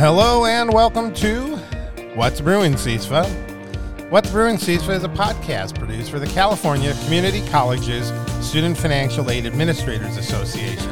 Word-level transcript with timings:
Hello 0.00 0.46
and 0.46 0.72
welcome 0.72 1.12
to 1.12 1.56
What's 2.14 2.40
Brewing 2.40 2.72
CISFA. 2.72 3.28
What's 4.08 4.30
Brewing 4.30 4.56
CISFA 4.56 4.96
is 4.96 5.04
a 5.04 5.10
podcast 5.10 5.78
produced 5.78 6.10
for 6.10 6.18
the 6.18 6.26
California 6.28 6.94
Community 7.04 7.46
Colleges 7.48 8.10
Student 8.40 8.78
Financial 8.78 9.30
Aid 9.30 9.44
Administrators 9.44 10.16
Association. 10.16 10.90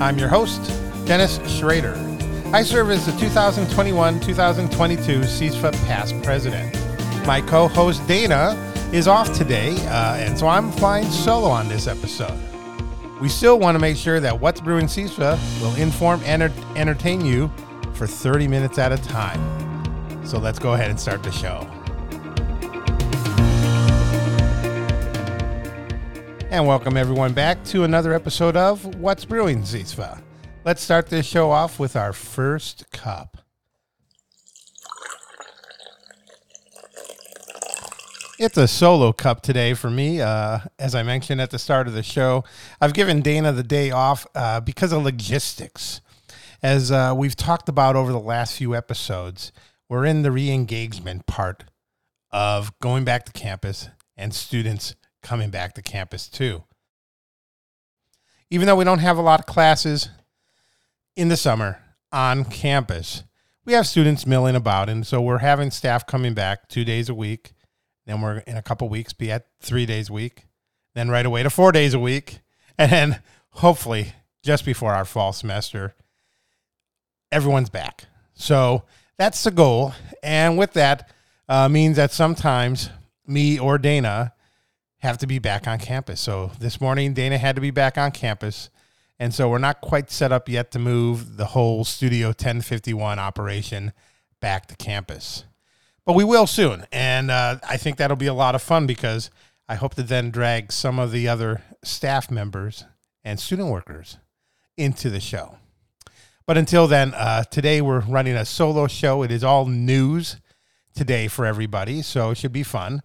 I'm 0.00 0.16
your 0.20 0.28
host, 0.28 0.64
Dennis 1.04 1.40
Schrader. 1.58 1.96
I 2.52 2.62
serve 2.62 2.90
as 2.90 3.06
the 3.06 3.12
2021 3.18 4.20
2022 4.20 5.02
CISFA 5.22 5.72
past 5.88 6.14
president. 6.22 6.72
My 7.26 7.40
co 7.40 7.66
host 7.66 8.06
Dana 8.06 8.54
is 8.92 9.08
off 9.08 9.36
today, 9.36 9.74
uh, 9.88 10.14
and 10.14 10.38
so 10.38 10.46
I'm 10.46 10.70
flying 10.70 11.10
solo 11.10 11.48
on 11.48 11.66
this 11.66 11.88
episode. 11.88 12.38
We 13.20 13.28
still 13.28 13.58
want 13.58 13.74
to 13.74 13.80
make 13.80 13.96
sure 13.96 14.20
that 14.20 14.38
What's 14.38 14.60
Brewing 14.60 14.86
CISFA 14.86 15.60
will 15.60 15.74
inform 15.74 16.22
and 16.24 16.44
entertain 16.76 17.26
you 17.26 17.50
for 17.98 18.06
30 18.06 18.46
minutes 18.46 18.78
at 18.78 18.92
a 18.92 18.96
time. 18.96 20.24
So 20.24 20.38
let's 20.38 20.60
go 20.60 20.74
ahead 20.74 20.88
and 20.88 21.00
start 21.00 21.20
the 21.24 21.32
show. 21.32 21.66
And 26.52 26.64
welcome 26.64 26.96
everyone 26.96 27.32
back 27.32 27.62
to 27.64 27.82
another 27.82 28.14
episode 28.14 28.56
of 28.56 28.84
What's 28.94 29.24
Brewing 29.24 29.62
CISFA. 29.62 30.22
Let's 30.64 30.80
start 30.80 31.08
this 31.08 31.26
show 31.26 31.50
off 31.50 31.80
with 31.80 31.96
our 31.96 32.12
first 32.12 32.88
cup. 32.92 33.38
It's 38.38 38.56
a 38.56 38.68
solo 38.68 39.12
cup 39.12 39.42
today 39.42 39.74
for 39.74 39.90
me. 39.90 40.20
Uh, 40.20 40.60
as 40.78 40.94
I 40.94 41.02
mentioned 41.02 41.40
at 41.40 41.50
the 41.50 41.58
start 41.58 41.88
of 41.88 41.94
the 41.94 42.04
show, 42.04 42.44
I've 42.80 42.94
given 42.94 43.22
Dana 43.22 43.50
the 43.50 43.64
day 43.64 43.90
off 43.90 44.24
uh, 44.36 44.60
because 44.60 44.92
of 44.92 45.02
logistics. 45.02 46.00
As 46.62 46.90
uh, 46.90 47.14
we've 47.16 47.36
talked 47.36 47.68
about 47.68 47.94
over 47.94 48.10
the 48.10 48.18
last 48.18 48.56
few 48.56 48.74
episodes, 48.74 49.52
we're 49.88 50.04
in 50.04 50.22
the 50.22 50.32
re 50.32 50.50
engagement 50.50 51.26
part 51.26 51.64
of 52.32 52.76
going 52.80 53.04
back 53.04 53.24
to 53.26 53.32
campus 53.32 53.88
and 54.16 54.34
students 54.34 54.96
coming 55.22 55.50
back 55.50 55.74
to 55.74 55.82
campus 55.82 56.28
too. 56.28 56.64
Even 58.50 58.66
though 58.66 58.76
we 58.76 58.84
don't 58.84 58.98
have 58.98 59.18
a 59.18 59.22
lot 59.22 59.38
of 59.38 59.46
classes 59.46 60.08
in 61.14 61.28
the 61.28 61.36
summer 61.36 61.80
on 62.10 62.44
campus, 62.44 63.22
we 63.64 63.74
have 63.74 63.86
students 63.86 64.26
milling 64.26 64.56
about. 64.56 64.88
And 64.88 65.06
so 65.06 65.20
we're 65.20 65.38
having 65.38 65.70
staff 65.70 66.06
coming 66.06 66.34
back 66.34 66.68
two 66.68 66.84
days 66.84 67.08
a 67.08 67.14
week. 67.14 67.52
Then 68.06 68.20
we're 68.20 68.38
in 68.38 68.56
a 68.56 68.62
couple 68.62 68.88
weeks 68.88 69.12
be 69.12 69.30
at 69.30 69.46
three 69.60 69.86
days 69.86 70.08
a 70.08 70.12
week. 70.12 70.46
Then 70.94 71.08
right 71.08 71.26
away 71.26 71.44
to 71.44 71.50
four 71.50 71.70
days 71.70 71.94
a 71.94 72.00
week. 72.00 72.40
And 72.80 72.92
then 72.92 73.22
hopefully 73.50 74.12
just 74.44 74.64
before 74.64 74.94
our 74.94 75.04
fall 75.04 75.32
semester, 75.32 75.96
everyone's 77.30 77.70
back. 77.70 78.04
So 78.34 78.84
that's 79.16 79.42
the 79.44 79.50
goal. 79.50 79.94
And 80.22 80.58
with 80.58 80.72
that, 80.74 81.10
uh, 81.48 81.68
means 81.68 81.96
that 81.96 82.12
sometimes 82.12 82.90
me 83.26 83.58
or 83.58 83.78
Dana 83.78 84.32
have 84.98 85.18
to 85.18 85.26
be 85.26 85.38
back 85.38 85.66
on 85.66 85.78
campus. 85.78 86.20
So 86.20 86.52
this 86.58 86.80
morning, 86.80 87.14
Dana 87.14 87.38
had 87.38 87.54
to 87.54 87.60
be 87.60 87.70
back 87.70 87.96
on 87.96 88.10
campus. 88.10 88.70
And 89.18 89.34
so 89.34 89.48
we're 89.48 89.58
not 89.58 89.80
quite 89.80 90.10
set 90.10 90.32
up 90.32 90.48
yet 90.48 90.70
to 90.72 90.78
move 90.78 91.36
the 91.36 91.46
whole 91.46 91.84
Studio 91.84 92.28
1051 92.28 93.18
operation 93.18 93.92
back 94.40 94.66
to 94.66 94.76
campus. 94.76 95.44
But 96.04 96.14
we 96.14 96.24
will 96.24 96.46
soon. 96.46 96.86
And 96.92 97.30
uh, 97.30 97.58
I 97.68 97.76
think 97.76 97.96
that'll 97.96 98.16
be 98.16 98.26
a 98.26 98.34
lot 98.34 98.54
of 98.54 98.62
fun 98.62 98.86
because 98.86 99.30
I 99.68 99.74
hope 99.74 99.94
to 99.96 100.02
then 100.02 100.30
drag 100.30 100.72
some 100.72 100.98
of 100.98 101.12
the 101.12 101.28
other 101.28 101.62
staff 101.82 102.30
members 102.30 102.84
and 103.24 103.38
student 103.38 103.68
workers 103.68 104.16
into 104.76 105.10
the 105.10 105.20
show. 105.20 105.56
But 106.48 106.56
until 106.56 106.86
then, 106.86 107.12
uh, 107.12 107.44
today 107.44 107.82
we're 107.82 108.00
running 108.00 108.34
a 108.34 108.46
solo 108.46 108.86
show. 108.86 109.22
It 109.22 109.30
is 109.30 109.44
all 109.44 109.66
news 109.66 110.38
today 110.94 111.28
for 111.28 111.44
everybody, 111.44 112.00
so 112.00 112.30
it 112.30 112.38
should 112.38 112.54
be 112.54 112.62
fun. 112.62 113.02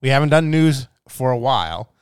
We 0.00 0.08
haven't 0.08 0.30
done 0.30 0.50
news 0.50 0.88
for 1.06 1.32
a 1.32 1.36
while, 1.36 1.92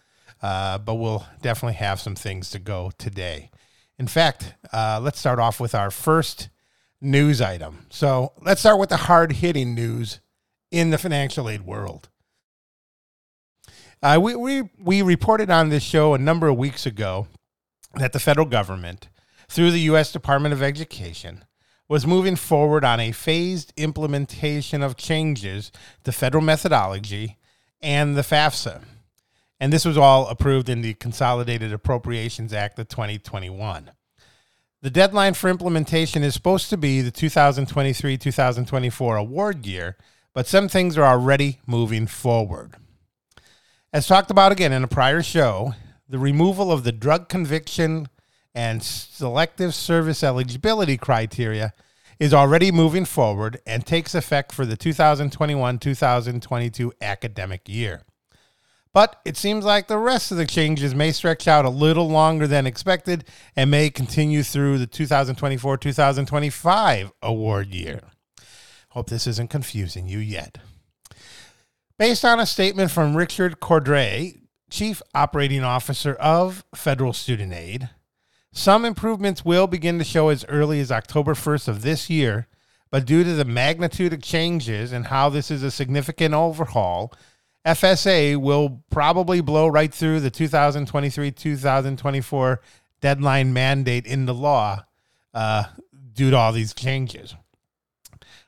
uh, 0.41 0.79
but 0.79 0.95
we'll 0.95 1.27
definitely 1.43 1.75
have 1.75 1.99
some 1.99 2.15
things 2.15 2.51
to 2.51 2.61
go 2.61 2.93
today. 2.99 3.51
In 3.99 4.07
fact, 4.07 4.55
uh, 4.73 5.01
let's 5.03 5.19
start 5.19 5.41
off 5.41 5.59
with 5.59 5.75
our 5.75 5.91
first 5.91 6.51
news 7.01 7.41
item. 7.41 7.87
So 7.91 8.33
let's 8.41 8.61
start 8.61 8.79
with 8.79 8.91
the 8.91 8.97
hard 8.97 9.33
hitting 9.33 9.75
news 9.75 10.21
in 10.71 10.91
the 10.91 10.99
financial 10.99 11.49
aid 11.49 11.63
world. 11.63 12.11
Uh, 14.01 14.21
we, 14.23 14.37
we, 14.37 14.71
we 14.79 15.03
reported 15.03 15.51
on 15.51 15.71
this 15.71 15.83
show 15.83 16.15
a 16.15 16.19
number 16.19 16.47
of 16.47 16.57
weeks 16.57 16.87
ago 16.87 17.27
that 17.95 18.13
the 18.13 18.21
federal 18.21 18.47
government 18.47 19.09
through 19.49 19.71
the 19.71 19.81
U.S. 19.81 20.13
Department 20.13 20.53
of 20.53 20.63
Education 20.63 21.45
was 21.89 22.07
moving 22.07 22.37
forward 22.37 22.85
on 22.85 23.01
a 23.01 23.13
phased 23.13 23.73
implementation 23.77 24.83
of 24.83 24.97
changes 24.97 25.73
to 26.05 26.13
federal 26.13 26.45
methodology 26.45 27.39
and 27.81 28.17
the 28.17 28.23
FAFSA. 28.23 28.83
And 29.59 29.73
this 29.73 29.85
was 29.85 29.97
all 29.97 30.29
approved 30.29 30.69
in 30.69 30.83
the 30.83 30.95
Consolidated 30.95 31.73
Appropriations 31.73 32.53
Act 32.53 32.79
of 32.79 32.89
2021. 32.89 33.91
The 34.81 34.91
deadline 34.91 35.35
for 35.35 35.51
implementation 35.51 36.23
is 36.23 36.35
supposed 36.35 36.71
to 36.71 36.77
be 36.77 37.01
the 37.01 37.11
2023 37.11 38.17
2024 38.17 39.17
award 39.17 39.67
year, 39.67 39.97
but 40.33 40.47
some 40.47 40.69
things 40.69 40.97
are 40.97 41.05
already 41.05 41.59
moving 41.67 42.07
forward. 42.07 42.75
As 43.93 44.07
talked 44.07 44.31
about 44.31 44.53
again 44.53 44.73
in 44.73 44.85
a 44.85 44.89
prior 44.89 45.23
show, 45.23 45.75
the 46.09 46.19
removal 46.19 46.71
of 46.71 46.85
the 46.85 46.93
drug 46.93 47.29
conviction 47.29 48.07
and 48.59 48.83
selective 48.83 49.73
service 49.73 50.25
eligibility 50.25 50.97
criteria 50.97 51.73
is 52.19 52.35
already 52.35 52.73
moving 52.73 53.05
forward 53.05 53.61
and 53.65 53.87
takes 53.87 54.17
effect 54.17 54.51
for 54.51 54.67
the 54.67 54.77
2021 54.77 55.79
2022 55.79 56.93
academic 57.01 57.69
year. 57.69 58.03
But 58.93 59.21
it 59.25 59.37
seems 59.37 59.65
like 59.65 59.87
the 59.87 59.97
rest 59.97 60.33
of 60.33 60.39
the 60.39 60.47
changes 60.47 60.93
may 60.93 61.13
stretch 61.13 61.47
out 61.47 61.67
a 61.67 61.71
little 61.71 62.09
longer 62.09 62.49
than 62.49 62.67
expected 62.67 63.27
and 63.55 63.71
may 63.71 63.91
continue 63.91 64.43
through 64.43 64.79
the 64.79 64.89
2024 64.89 65.77
2025 65.77 67.13
award 67.23 67.69
year. 67.73 68.01
Hope 68.89 69.09
this 69.09 69.29
isn't 69.29 69.51
confusing 69.51 70.09
you 70.09 70.19
yet. 70.19 70.59
Based 71.97 72.25
on 72.25 72.41
a 72.41 72.47
statement 72.47 72.91
from 72.91 73.17
Richard 73.17 73.61
Cordray, 73.61 74.41
Chief 74.69 75.01
Operating 75.15 75.63
Officer 75.63 76.15
of 76.15 76.65
Federal 76.75 77.13
Student 77.13 77.53
Aid, 77.53 77.91
some 78.53 78.85
improvements 78.85 79.45
will 79.45 79.67
begin 79.67 79.99
to 79.99 80.05
show 80.05 80.29
as 80.29 80.45
early 80.49 80.81
as 80.81 80.91
October 80.91 81.35
1st 81.35 81.69
of 81.69 81.83
this 81.83 82.09
year, 82.09 82.49
but 82.91 83.07
due 83.07 83.23
to 83.25 83.35
the 83.35 83.45
magnitude 83.45 84.13
of 84.13 84.23
changes 84.23 84.93
and 84.93 85.07
how 85.07 85.29
this 85.29 85.51
is 85.51 85.63
a 85.63 85.71
significant 85.71 86.35
overhaul, 86.35 87.13
FSA 87.67 88.37
will 88.37 88.83
probably 88.91 89.41
blow 89.41 89.69
right 89.69 89.93
through 89.93 90.21
the 90.21 90.31
2023 90.31 91.31
2024 91.31 92.61
deadline 93.01 93.53
mandate 93.53 94.07
in 94.07 94.27
the 94.27 94.35
law 94.35 94.85
uh, 95.35 95.65
due 96.15 96.31
to 96.31 96.37
all 96.37 96.53
these 96.53 96.73
changes. 96.73 97.35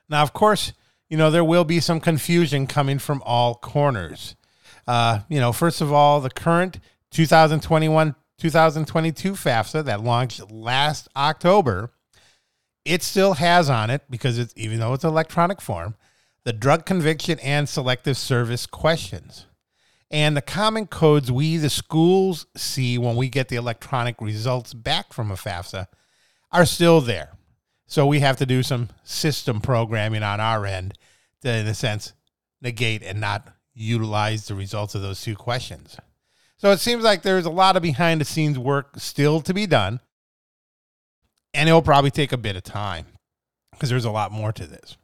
Now, 0.09 0.23
of 0.23 0.33
course, 0.33 0.73
you 1.09 1.17
know, 1.17 1.29
there 1.29 1.43
will 1.43 1.63
be 1.63 1.79
some 1.79 1.99
confusion 1.99 2.67
coming 2.67 2.97
from 2.97 3.21
all 3.25 3.55
corners. 3.55 4.35
Uh, 4.87 5.19
you 5.29 5.39
know, 5.39 5.53
first 5.53 5.81
of 5.81 5.93
all, 5.93 6.19
the 6.19 6.29
current 6.29 6.79
2021 7.11 8.15
2022 8.41 9.33
FAFSA 9.33 9.85
that 9.85 10.03
launched 10.03 10.49
last 10.49 11.07
October, 11.15 11.91
it 12.83 13.03
still 13.03 13.35
has 13.35 13.69
on 13.69 13.91
it 13.91 14.01
because 14.09 14.39
it's 14.39 14.51
even 14.57 14.79
though 14.79 14.95
it's 14.95 15.03
electronic 15.03 15.61
form, 15.61 15.95
the 16.43 16.51
drug 16.51 16.83
conviction 16.83 17.37
and 17.41 17.69
selective 17.69 18.17
service 18.17 18.65
questions. 18.65 19.45
And 20.09 20.35
the 20.35 20.41
common 20.41 20.87
codes 20.87 21.31
we, 21.31 21.57
the 21.57 21.69
schools, 21.69 22.47
see 22.57 22.97
when 22.97 23.15
we 23.15 23.29
get 23.29 23.49
the 23.49 23.57
electronic 23.57 24.19
results 24.19 24.73
back 24.73 25.13
from 25.13 25.29
a 25.29 25.35
FAFSA 25.35 25.85
are 26.51 26.65
still 26.65 26.99
there. 26.99 27.33
So 27.85 28.07
we 28.07 28.21
have 28.21 28.37
to 28.37 28.47
do 28.47 28.63
some 28.63 28.89
system 29.03 29.61
programming 29.61 30.23
on 30.23 30.39
our 30.39 30.65
end 30.65 30.95
to, 31.43 31.49
in 31.53 31.67
a 31.67 31.75
sense, 31.75 32.13
negate 32.59 33.03
and 33.03 33.21
not 33.21 33.49
utilize 33.75 34.47
the 34.47 34.55
results 34.55 34.95
of 34.95 35.03
those 35.03 35.21
two 35.21 35.35
questions. 35.35 35.95
So 36.61 36.69
it 36.69 36.79
seems 36.79 37.03
like 37.03 37.23
there's 37.23 37.47
a 37.47 37.49
lot 37.49 37.75
of 37.75 37.81
behind 37.81 38.21
the 38.21 38.25
scenes 38.25 38.59
work 38.59 38.91
still 38.97 39.41
to 39.41 39.51
be 39.51 39.65
done. 39.65 39.99
And 41.55 41.67
it'll 41.67 41.81
probably 41.81 42.11
take 42.11 42.31
a 42.31 42.37
bit 42.37 42.55
of 42.55 42.61
time 42.61 43.07
because 43.71 43.89
there's 43.89 44.05
a 44.05 44.11
lot 44.11 44.31
more 44.31 44.51
to 44.51 44.67
this. 44.67 44.95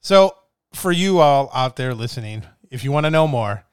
So, 0.00 0.34
for 0.72 0.90
you 0.90 1.18
all 1.18 1.50
out 1.52 1.76
there 1.76 1.92
listening, 1.92 2.42
if 2.70 2.84
you 2.84 2.90
want 2.90 3.04
to 3.04 3.10
know 3.10 3.28
more, 3.28 3.64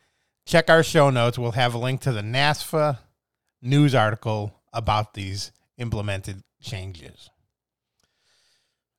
check 0.45 0.69
our 0.69 0.83
show 0.83 1.09
notes. 1.09 1.39
We'll 1.39 1.53
have 1.53 1.73
a 1.73 1.77
link 1.77 2.01
to 2.01 2.11
the 2.11 2.19
NASFAA 2.21 2.97
news 3.61 3.95
article 3.95 4.53
about 4.73 5.13
these 5.13 5.53
implemented 5.77 6.43
changes. 6.61 7.29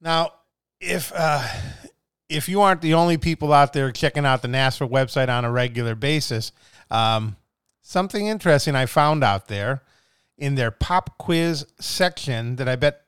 Now, 0.01 0.33
if 0.81 1.13
uh, 1.15 1.47
if 2.31 2.49
you 2.49 2.63
aren't 2.63 2.81
the 2.81 2.95
only 2.95 3.19
people 3.19 3.53
out 3.53 3.75
there 3.75 3.93
checking 3.93 4.25
out 4.25 4.41
the 4.41 4.49
NASFAA 4.49 4.91
website 4.91 5.29
on 5.29 5.45
a 5.45 5.51
regular 5.53 5.95
basis, 5.95 6.53
um, 6.91 7.37
something 7.87 8.27
interesting 8.27 8.75
I 8.75 8.87
found 8.87 9.23
out 9.23 9.47
there 9.47 9.83
in 10.37 10.57
their 10.57 10.73
pop 10.73 11.17
quiz 11.19 11.65
section 11.79 12.57
that 12.57 12.69
I 12.69 12.75
bet 12.75 13.03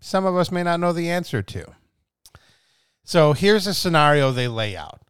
some 0.00 0.26
of 0.26 0.36
us 0.36 0.50
may 0.50 0.64
not 0.64 0.80
know 0.80 0.92
the 0.92 1.08
answer 1.08 1.40
to. 1.40 1.66
So 3.04 3.32
here's 3.32 3.68
a 3.68 3.74
scenario 3.74 4.32
they 4.32 4.48
lay 4.48 4.76
out. 4.76 5.02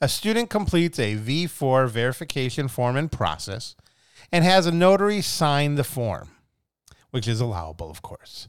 A 0.00 0.08
student 0.08 0.48
completes 0.48 0.98
a 0.98 1.16
V4 1.16 1.88
verification 1.90 2.68
form 2.68 2.96
and 2.96 3.12
process 3.12 3.76
and 4.32 4.44
has 4.44 4.66
a 4.66 4.72
notary 4.72 5.20
sign 5.20 5.74
the 5.74 5.84
form, 5.84 6.30
which 7.10 7.28
is 7.28 7.40
allowable, 7.40 7.90
of 7.90 8.00
course. 8.00 8.46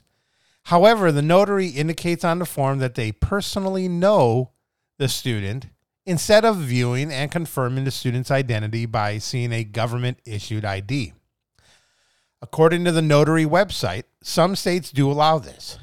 However, 0.67 1.11
the 1.11 1.21
notary 1.21 1.67
indicates 1.67 2.23
on 2.23 2.39
the 2.39 2.45
form 2.45 2.79
that 2.79 2.95
they 2.95 3.11
personally 3.11 3.89
know 3.89 4.51
the 4.97 5.09
student 5.09 5.67
instead 6.05 6.43
of 6.45 6.57
viewing 6.57 7.11
and 7.11 7.31
confirming 7.31 7.85
the 7.85 7.91
student's 7.91 8.31
identity 8.31 8.85
by 8.85 9.17
seeing 9.17 9.51
a 9.51 9.63
government 9.63 10.19
issued 10.25 10.65
ID. 10.65 11.13
According 12.41 12.83
to 12.85 12.91
the 12.91 13.01
notary 13.01 13.45
website, 13.45 14.03
some 14.21 14.55
states 14.55 14.91
do 14.91 15.09
allow 15.09 15.39
this. 15.39 15.79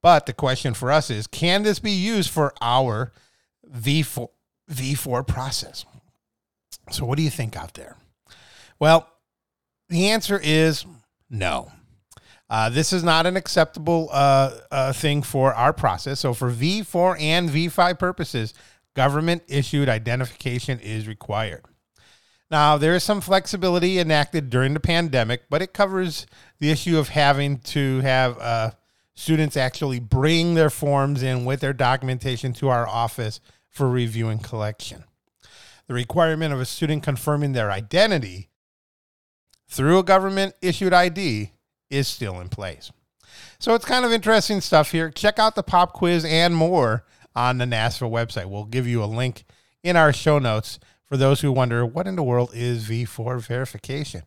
But 0.00 0.26
the 0.26 0.32
question 0.32 0.74
for 0.74 0.92
us 0.92 1.10
is 1.10 1.26
can 1.26 1.64
this 1.64 1.80
be 1.80 1.90
used 1.90 2.30
for 2.30 2.54
our 2.60 3.12
V4, 3.68 4.28
V4 4.70 5.26
process? 5.26 5.84
So, 6.90 7.04
what 7.04 7.16
do 7.16 7.22
you 7.22 7.30
think 7.30 7.56
out 7.56 7.74
there? 7.74 7.96
Well, 8.78 9.08
the 9.88 10.10
answer 10.10 10.40
is 10.42 10.86
no. 11.28 11.72
Uh, 12.50 12.70
this 12.70 12.92
is 12.92 13.04
not 13.04 13.26
an 13.26 13.36
acceptable 13.36 14.08
uh, 14.10 14.56
uh, 14.70 14.92
thing 14.92 15.22
for 15.22 15.52
our 15.52 15.72
process. 15.72 16.20
So, 16.20 16.32
for 16.32 16.50
V4 16.50 17.20
and 17.20 17.50
V5 17.50 17.98
purposes, 17.98 18.54
government 18.98 19.44
issued 19.46 19.88
identification 19.88 20.80
is 20.80 21.06
required. 21.06 21.64
Now, 22.50 22.76
there 22.78 22.96
is 22.96 23.04
some 23.04 23.20
flexibility 23.20 24.00
enacted 24.00 24.50
during 24.50 24.74
the 24.74 24.80
pandemic, 24.80 25.42
but 25.48 25.62
it 25.62 25.72
covers 25.72 26.26
the 26.58 26.72
issue 26.72 26.98
of 26.98 27.10
having 27.10 27.58
to 27.58 28.00
have 28.00 28.36
uh, 28.40 28.70
students 29.14 29.56
actually 29.56 30.00
bring 30.00 30.54
their 30.54 30.68
forms 30.68 31.22
in 31.22 31.44
with 31.44 31.60
their 31.60 31.72
documentation 31.72 32.52
to 32.54 32.70
our 32.70 32.88
office 32.88 33.38
for 33.68 33.88
review 33.88 34.30
and 34.30 34.42
collection. 34.42 35.04
The 35.86 35.94
requirement 35.94 36.52
of 36.52 36.60
a 36.60 36.64
student 36.64 37.04
confirming 37.04 37.52
their 37.52 37.70
identity 37.70 38.48
through 39.68 40.00
a 40.00 40.02
government 40.02 40.56
issued 40.60 40.92
ID 40.92 41.52
is 41.88 42.08
still 42.08 42.40
in 42.40 42.48
place. 42.48 42.90
So 43.60 43.76
it's 43.76 43.84
kind 43.84 44.04
of 44.04 44.10
interesting 44.10 44.60
stuff 44.60 44.90
here. 44.90 45.08
Check 45.08 45.38
out 45.38 45.54
the 45.54 45.62
pop 45.62 45.92
quiz 45.92 46.24
and 46.24 46.52
more 46.52 47.04
on 47.38 47.58
the 47.58 47.64
NASFAA 47.64 48.10
website. 48.10 48.46
We'll 48.46 48.64
give 48.64 48.88
you 48.88 49.02
a 49.02 49.06
link 49.06 49.44
in 49.84 49.96
our 49.96 50.12
show 50.12 50.40
notes 50.40 50.80
for 51.04 51.16
those 51.16 51.40
who 51.40 51.52
wonder 51.52 51.86
what 51.86 52.08
in 52.08 52.16
the 52.16 52.22
world 52.22 52.50
is 52.52 52.88
V4 52.88 53.40
verification. 53.46 54.24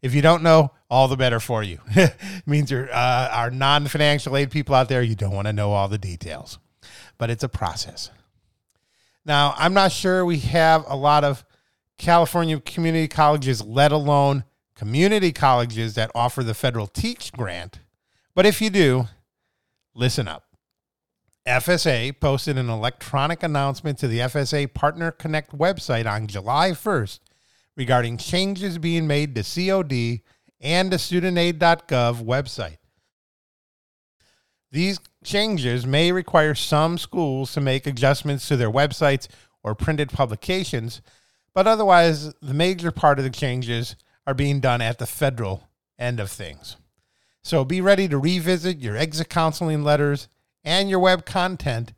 If 0.00 0.14
you 0.14 0.22
don't 0.22 0.44
know, 0.44 0.70
all 0.88 1.08
the 1.08 1.16
better 1.16 1.40
for 1.40 1.64
you. 1.64 1.80
it 1.88 2.14
means 2.46 2.70
you're 2.70 2.88
uh, 2.92 3.28
our 3.32 3.50
non-financial 3.50 4.36
aid 4.36 4.52
people 4.52 4.76
out 4.76 4.88
there. 4.88 5.02
You 5.02 5.16
don't 5.16 5.34
want 5.34 5.48
to 5.48 5.52
know 5.52 5.72
all 5.72 5.88
the 5.88 5.98
details, 5.98 6.60
but 7.18 7.30
it's 7.30 7.42
a 7.42 7.48
process. 7.48 8.10
Now, 9.24 9.54
I'm 9.56 9.74
not 9.74 9.90
sure 9.90 10.24
we 10.24 10.38
have 10.38 10.84
a 10.86 10.96
lot 10.96 11.24
of 11.24 11.44
California 11.98 12.60
community 12.60 13.08
colleges, 13.08 13.62
let 13.62 13.90
alone 13.90 14.44
community 14.76 15.32
colleges 15.32 15.94
that 15.94 16.12
offer 16.14 16.44
the 16.44 16.54
federal 16.54 16.86
Teach 16.86 17.32
grant. 17.32 17.80
But 18.34 18.46
if 18.46 18.60
you 18.60 18.70
do, 18.70 19.08
listen 19.94 20.28
up. 20.28 20.51
FSA 21.46 22.20
posted 22.20 22.56
an 22.56 22.68
electronic 22.68 23.42
announcement 23.42 23.98
to 23.98 24.06
the 24.06 24.20
FSA 24.20 24.72
Partner 24.74 25.10
Connect 25.10 25.56
website 25.56 26.06
on 26.06 26.28
July 26.28 26.70
1st 26.70 27.18
regarding 27.76 28.16
changes 28.16 28.78
being 28.78 29.08
made 29.08 29.34
to 29.34 29.42
COD 29.42 30.20
and 30.60 30.92
the 30.92 30.96
studentaid.gov 30.96 32.22
website. 32.24 32.76
These 34.70 35.00
changes 35.24 35.84
may 35.84 36.12
require 36.12 36.54
some 36.54 36.96
schools 36.96 37.52
to 37.54 37.60
make 37.60 37.86
adjustments 37.88 38.46
to 38.48 38.56
their 38.56 38.70
websites 38.70 39.26
or 39.64 39.74
printed 39.74 40.10
publications, 40.10 41.02
but 41.54 41.66
otherwise, 41.66 42.32
the 42.34 42.54
major 42.54 42.92
part 42.92 43.18
of 43.18 43.24
the 43.24 43.30
changes 43.30 43.96
are 44.26 44.34
being 44.34 44.60
done 44.60 44.80
at 44.80 44.98
the 44.98 45.06
federal 45.06 45.68
end 45.98 46.20
of 46.20 46.30
things. 46.30 46.76
So 47.42 47.64
be 47.64 47.80
ready 47.80 48.06
to 48.06 48.18
revisit 48.18 48.78
your 48.78 48.96
exit 48.96 49.28
counseling 49.28 49.82
letters 49.82 50.28
and 50.64 50.88
your 50.88 50.98
web 50.98 51.24
content 51.24 51.92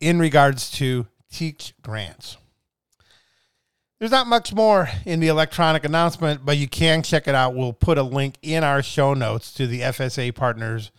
in 0.00 0.18
regards 0.18 0.70
to 0.72 1.06
Teach 1.32 1.72
grants. 1.80 2.36
There's 3.98 4.10
not 4.10 4.26
much 4.26 4.52
more 4.52 4.90
in 5.06 5.20
the 5.20 5.28
electronic 5.28 5.84
announcement, 5.84 6.44
but 6.44 6.58
you 6.58 6.68
can 6.68 7.02
check 7.02 7.26
it 7.26 7.34
out. 7.34 7.54
We'll 7.54 7.72
put 7.72 7.96
a 7.96 8.02
link 8.02 8.36
in 8.42 8.64
our 8.64 8.82
show 8.82 9.14
notes 9.14 9.50
to 9.54 9.66
the 9.66 9.80
FSA 9.80 10.34
Partners 10.34 10.90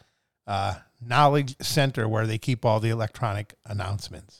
uh, 0.48 0.76
Knowledge 1.06 1.56
Center 1.62 2.08
where 2.08 2.26
they 2.26 2.40
keep 2.40 2.66
all 2.66 2.80
the 2.80 2.90
electronic 2.90 3.54
announcements. 3.66 4.40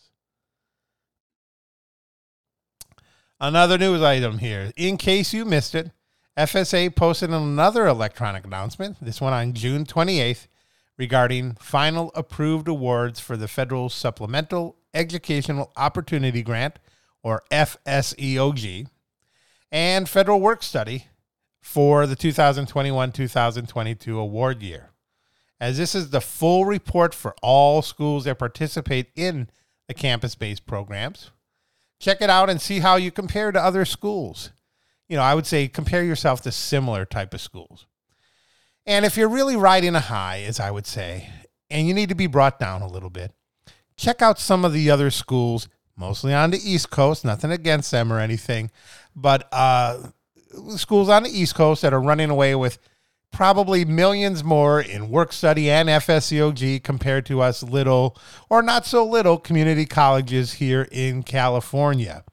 Another 3.40 3.78
news 3.78 4.02
item 4.02 4.40
here. 4.40 4.72
In 4.76 4.98
case 4.98 5.34
you 5.34 5.46
missed 5.46 5.76
it, 5.76 5.92
FSA 6.38 6.96
posted 6.96 7.30
another 7.30 7.86
electronic 7.86 8.46
announcement, 8.46 8.98
this 9.00 9.22
one 9.22 9.34
on 9.34 9.54
June 9.54 9.86
28th, 9.86 10.48
regarding 10.98 11.56
final 11.56 12.12
approved 12.16 12.68
awards 12.68 13.20
for 13.20 13.38
the 13.38 13.48
Federal 13.48 13.90
Supplemental 13.90 14.78
Educational 14.94 15.72
Opportunity 15.76 16.44
Grant, 16.44 16.80
or 17.24 17.44
FSEOG, 17.52 18.88
and 19.72 20.08
Federal 20.08 20.40
Work 20.40 20.62
Study 20.62 21.08
for 21.62 22.06
the 22.06 22.16
2021 22.16 23.12
2022 23.12 24.20
award 24.20 24.62
year. 24.62 24.92
As 25.60 25.78
this 25.78 25.96
is 25.96 26.10
the 26.10 26.22
full 26.22 26.66
report 26.66 27.16
for 27.16 27.36
all 27.42 27.82
schools 27.82 28.26
that 28.26 28.38
participate 28.38 29.12
in 29.16 29.50
the 29.88 29.94
campus 29.94 30.36
based 30.36 30.66
programs 30.66 31.32
check 32.04 32.22
it 32.22 32.30
out 32.30 32.50
and 32.50 32.62
see 32.62 32.80
how 32.80 32.98
you 32.98 33.10
compare 33.12 33.52
to 33.52 33.64
other 33.64 33.86
schools. 33.86 34.52
You 35.08 35.16
know, 35.16 35.24
I 35.24 35.34
would 35.34 35.48
say 35.48 35.68
compare 35.68 36.04
yourself 36.04 36.42
to 36.42 36.52
similar 36.52 37.06
type 37.06 37.34
of 37.34 37.42
schools. 37.42 37.88
And 38.86 39.06
if 39.06 39.16
you're 39.16 39.30
really 39.30 39.56
riding 39.56 39.96
a 39.96 40.00
high, 40.00 40.42
as 40.42 40.60
I 40.60 40.72
would 40.72 40.86
say, 40.86 41.30
and 41.70 41.88
you 41.88 41.94
need 41.94 42.10
to 42.10 42.16
be 42.16 42.28
brought 42.28 42.60
down 42.60 42.82
a 42.82 42.88
little 42.88 43.10
bit, 43.10 43.32
check 43.96 44.22
out 44.22 44.40
some 44.40 44.66
of 44.66 44.74
the 44.74 44.90
other 44.90 45.10
schools, 45.10 45.70
mostly 45.96 46.34
on 46.34 46.52
the 46.52 46.60
East 46.64 46.90
Coast. 46.90 47.24
Nothing 47.24 47.52
against 47.52 47.92
them 47.92 48.12
or 48.12 48.20
anything, 48.20 48.72
but 49.16 49.48
uh, 49.52 50.08
schools 50.76 51.10
on 51.10 51.24
the 51.24 51.30
East 51.30 51.56
Coast 51.56 51.82
that 51.82 51.94
are 51.94 52.02
running 52.02 52.30
away 52.30 52.56
with 52.56 52.78
probably 53.32 53.84
millions 53.84 54.44
more 54.44 54.80
in 54.80 55.10
work 55.10 55.34
study 55.34 55.70
and 55.70 55.90
FSEOG 55.90 56.84
compared 56.84 57.26
to 57.26 57.42
us 57.42 57.64
little 57.64 58.16
or 58.50 58.62
not 58.62 58.86
so 58.86 59.04
little 59.04 59.40
community 59.40 59.86
colleges 59.86 60.54
here 60.54 60.88
in 60.92 61.24
California. 61.24 62.24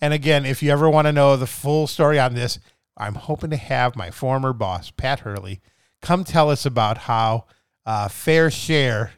And 0.00 0.12
again, 0.12 0.44
if 0.44 0.62
you 0.62 0.70
ever 0.72 0.90
want 0.90 1.06
to 1.06 1.12
know 1.12 1.36
the 1.36 1.46
full 1.46 1.86
story 1.86 2.18
on 2.18 2.34
this, 2.34 2.58
I'm 2.96 3.14
hoping 3.14 3.50
to 3.50 3.56
have 3.56 3.94
my 3.96 4.10
former 4.10 4.52
boss, 4.52 4.90
Pat 4.90 5.20
Hurley, 5.20 5.60
come 6.00 6.24
tell 6.24 6.50
us 6.50 6.66
about 6.66 6.98
how 6.98 7.46
uh, 7.86 8.08
fair 8.08 8.50
share 8.50 9.12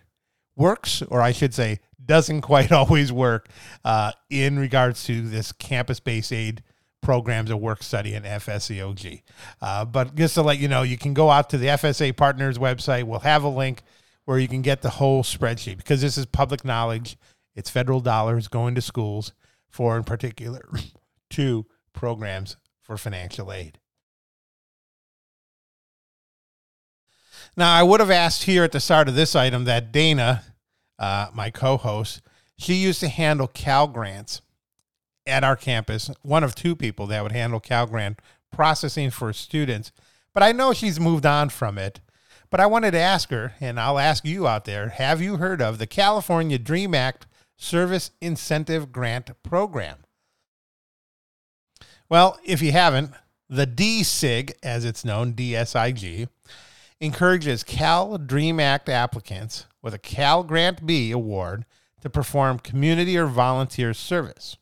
works, 0.56 1.02
or 1.02 1.20
I 1.20 1.32
should 1.32 1.54
say, 1.54 1.80
doesn't 2.04 2.40
quite 2.52 2.72
always 2.72 3.12
work 3.12 3.48
uh, 3.84 4.12
in 4.30 4.58
regards 4.58 5.04
to 5.04 5.22
this 5.22 5.52
campus 5.52 6.00
based 6.00 6.32
aid 6.32 6.62
programs 7.02 7.50
of 7.50 7.58
work 7.58 7.82
study 7.82 8.14
and 8.14 8.24
FSEOG. 8.24 9.22
Uh, 9.60 9.84
but 9.84 10.14
just 10.14 10.34
to 10.34 10.42
let 10.42 10.58
you 10.58 10.68
know, 10.68 10.82
you 10.82 10.96
can 10.96 11.14
go 11.14 11.30
out 11.30 11.50
to 11.50 11.58
the 11.58 11.66
FSA 11.66 12.16
Partners 12.16 12.58
website. 12.58 13.04
We'll 13.04 13.20
have 13.20 13.42
a 13.42 13.48
link 13.48 13.82
where 14.24 14.38
you 14.38 14.48
can 14.48 14.62
get 14.62 14.82
the 14.82 14.90
whole 14.90 15.22
spreadsheet 15.24 15.78
because 15.78 16.00
this 16.00 16.16
is 16.16 16.26
public 16.26 16.64
knowledge. 16.64 17.16
It's 17.54 17.68
federal 17.68 18.00
dollars 18.00 18.48
going 18.48 18.74
to 18.76 18.80
schools 18.80 19.32
for, 19.68 19.96
in 19.96 20.04
particular, 20.04 20.68
two 21.30 21.66
programs 21.92 22.56
for 22.80 22.96
financial 22.96 23.52
aid. 23.52 23.78
Now, 27.56 27.74
I 27.74 27.82
would 27.82 28.00
have 28.00 28.10
asked 28.10 28.44
here 28.44 28.64
at 28.64 28.72
the 28.72 28.80
start 28.80 29.08
of 29.08 29.14
this 29.14 29.36
item 29.36 29.64
that 29.64 29.92
Dana, 29.92 30.42
uh, 30.98 31.28
my 31.34 31.50
co 31.50 31.76
host, 31.76 32.22
she 32.56 32.74
used 32.74 33.00
to 33.00 33.08
handle 33.08 33.46
Cal 33.46 33.86
grants 33.86 34.40
at 35.26 35.44
our 35.44 35.56
campus, 35.56 36.10
one 36.22 36.44
of 36.44 36.54
two 36.54 36.74
people 36.74 37.06
that 37.08 37.22
would 37.22 37.32
handle 37.32 37.60
Cal 37.60 37.86
Grant 37.86 38.20
processing 38.50 39.10
for 39.10 39.32
students. 39.32 39.92
But 40.34 40.42
I 40.42 40.52
know 40.52 40.72
she's 40.72 40.98
moved 40.98 41.26
on 41.26 41.48
from 41.48 41.78
it. 41.78 42.00
But 42.50 42.60
I 42.60 42.66
wanted 42.66 42.90
to 42.90 42.98
ask 42.98 43.30
her, 43.30 43.54
and 43.60 43.80
I'll 43.80 43.98
ask 43.98 44.26
you 44.26 44.46
out 44.46 44.66
there 44.66 44.90
have 44.90 45.22
you 45.22 45.38
heard 45.38 45.62
of 45.62 45.78
the 45.78 45.86
California 45.86 46.58
DREAM 46.58 46.94
Act 46.94 47.26
Service 47.56 48.10
Incentive 48.20 48.92
Grant 48.92 49.30
Program? 49.42 49.98
Well, 52.10 52.38
if 52.44 52.60
you 52.60 52.72
haven't, 52.72 53.12
the 53.48 53.66
DSIG, 53.66 54.52
as 54.62 54.84
it's 54.84 55.02
known, 55.02 55.32
DSIG, 55.32 56.28
encourages 57.02 57.64
Cal 57.64 58.16
DREAM 58.16 58.60
Act 58.60 58.88
applicants 58.88 59.66
with 59.82 59.92
a 59.92 59.98
Cal 59.98 60.44
Grant 60.44 60.86
B 60.86 61.10
award 61.10 61.66
to 62.00 62.08
perform 62.08 62.60
community 62.60 63.18
or 63.18 63.26
volunteer 63.26 63.92
service. 63.92 64.56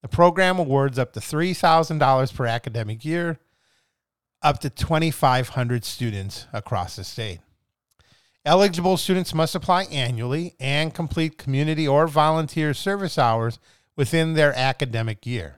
The 0.00 0.08
program 0.08 0.58
awards 0.58 0.98
up 0.98 1.12
to 1.12 1.20
$3,000 1.20 2.34
per 2.34 2.46
academic 2.46 3.04
year, 3.04 3.38
up 4.40 4.60
to 4.60 4.70
2,500 4.70 5.84
students 5.84 6.46
across 6.54 6.96
the 6.96 7.04
state. 7.04 7.40
Eligible 8.46 8.96
students 8.96 9.34
must 9.34 9.54
apply 9.54 9.84
annually 9.84 10.54
and 10.58 10.94
complete 10.94 11.36
community 11.36 11.86
or 11.86 12.06
volunteer 12.06 12.72
service 12.72 13.18
hours 13.18 13.58
within 13.94 14.32
their 14.32 14.56
academic 14.56 15.26
year. 15.26 15.56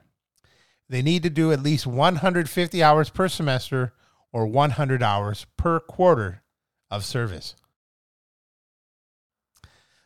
They 0.89 1.01
need 1.01 1.23
to 1.23 1.29
do 1.29 1.53
at 1.53 1.63
least 1.63 1.87
150 1.87 2.83
hours 2.83 3.09
per 3.09 3.29
semester 3.29 3.93
or 4.33 4.45
100 4.45 5.03
hours 5.03 5.45
per 5.57 5.79
quarter 5.79 6.41
of 6.89 7.05
service. 7.05 7.55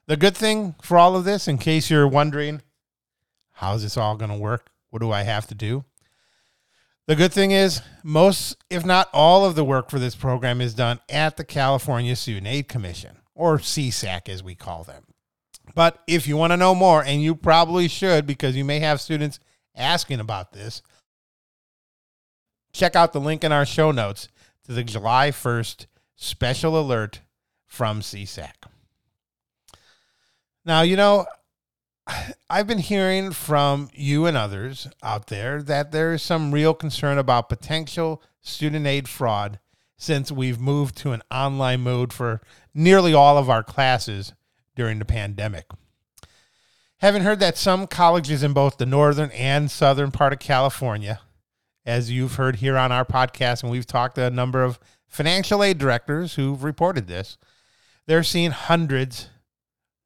The 0.07 0.17
good 0.17 0.37
thing 0.37 0.75
for 0.81 0.97
all 0.97 1.15
of 1.15 1.25
this, 1.25 1.47
in 1.47 1.57
case 1.57 1.89
you're 1.89 2.07
wondering, 2.07 2.61
how's 3.53 3.81
this 3.83 3.97
all 3.97 4.15
going 4.15 4.31
to 4.31 4.37
work? 4.37 4.71
What 4.91 5.01
do 5.01 5.11
I 5.11 5.23
have 5.23 5.47
to 5.47 5.55
do? 5.55 5.83
The 7.07 7.15
good 7.15 7.33
thing 7.33 7.51
is, 7.51 7.81
most, 8.03 8.57
if 8.69 8.85
not 8.85 9.09
all, 9.13 9.45
of 9.45 9.55
the 9.55 9.65
work 9.65 9.89
for 9.89 9.99
this 9.99 10.15
program 10.15 10.61
is 10.61 10.73
done 10.73 10.99
at 11.09 11.37
the 11.37 11.43
California 11.43 12.15
Student 12.15 12.47
Aid 12.47 12.67
Commission, 12.67 13.17
or 13.35 13.57
CSAC 13.59 14.27
as 14.29 14.41
we 14.41 14.55
call 14.55 14.83
them. 14.83 15.03
But 15.75 16.01
if 16.07 16.27
you 16.27 16.37
want 16.37 16.51
to 16.51 16.57
know 16.57 16.73
more, 16.73 17.03
and 17.03 17.21
you 17.21 17.35
probably 17.35 17.87
should 17.87 18.25
because 18.25 18.55
you 18.55 18.65
may 18.65 18.79
have 18.79 19.01
students 19.01 19.39
asking 19.75 20.19
about 20.19 20.51
this, 20.51 20.81
check 22.75 22.95
out 22.95 23.13
the 23.13 23.21
link 23.21 23.43
in 23.43 23.51
our 23.53 23.65
show 23.65 23.91
notes 23.91 24.27
to 24.65 24.73
the 24.73 24.83
July 24.83 25.31
1st 25.31 25.85
special 26.15 26.77
alert 26.77 27.21
from 27.65 28.01
CSAC. 28.01 28.51
Now, 30.65 30.81
you 30.81 30.97
know, 30.97 31.25
I've 32.49 32.67
been 32.67 32.79
hearing 32.79 33.31
from 33.31 33.89
you 33.93 34.25
and 34.25 34.35
others 34.35 34.89
out 35.01 35.27
there 35.27 35.61
that 35.63 35.91
there 35.91 36.13
is 36.13 36.21
some 36.21 36.51
real 36.51 36.73
concern 36.73 37.17
about 37.17 37.49
potential 37.49 38.21
student 38.41 38.85
aid 38.85 39.07
fraud 39.07 39.59
since 39.97 40.31
we've 40.31 40.59
moved 40.59 40.97
to 40.97 41.13
an 41.13 41.21
online 41.31 41.81
mode 41.81 42.11
for 42.11 42.41
nearly 42.73 43.13
all 43.13 43.37
of 43.37 43.49
our 43.49 43.63
classes 43.63 44.33
during 44.75 44.99
the 44.99 45.05
pandemic. 45.05 45.65
Having 46.97 47.23
heard 47.23 47.39
that 47.39 47.57
some 47.57 47.87
colleges 47.87 48.43
in 48.43 48.51
both 48.51 48.77
the 48.77 48.85
northern 48.85 49.31
and 49.31 49.71
southern 49.71 50.11
part 50.11 50.33
of 50.33 50.39
California, 50.39 51.21
as 51.85 52.11
you've 52.11 52.35
heard 52.35 52.57
here 52.57 52.77
on 52.77 52.91
our 52.91 53.05
podcast, 53.05 53.63
and 53.63 53.71
we've 53.71 53.85
talked 53.85 54.15
to 54.15 54.23
a 54.23 54.29
number 54.31 54.63
of 54.63 54.79
financial 55.07 55.63
aid 55.63 55.77
directors 55.77 56.35
who've 56.35 56.63
reported 56.63 57.07
this, 57.07 57.37
they're 58.07 58.23
seeing 58.23 58.51
hundreds 58.51 59.29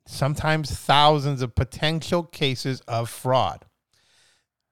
sometimes 0.05 0.71
thousands 0.71 1.41
of 1.41 1.55
potential 1.55 2.24
cases 2.24 2.81
of 2.88 3.09
fraud. 3.09 3.65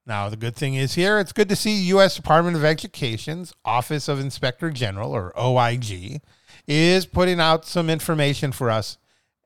Now, 0.05 0.29
the 0.29 0.37
good 0.37 0.55
thing 0.55 0.75
is 0.75 0.95
here, 0.95 1.19
it's 1.19 1.33
good 1.33 1.49
to 1.49 1.55
see 1.55 1.87
U.S. 1.87 2.15
Department 2.15 2.55
of 2.55 2.63
Education's 2.63 3.53
Office 3.65 4.07
of 4.07 4.19
Inspector 4.19 4.69
General, 4.71 5.11
or 5.11 5.37
OIG, 5.39 6.21
is 6.65 7.05
putting 7.05 7.39
out 7.39 7.65
some 7.65 7.89
information 7.89 8.51
for 8.51 8.69
us 8.69 8.97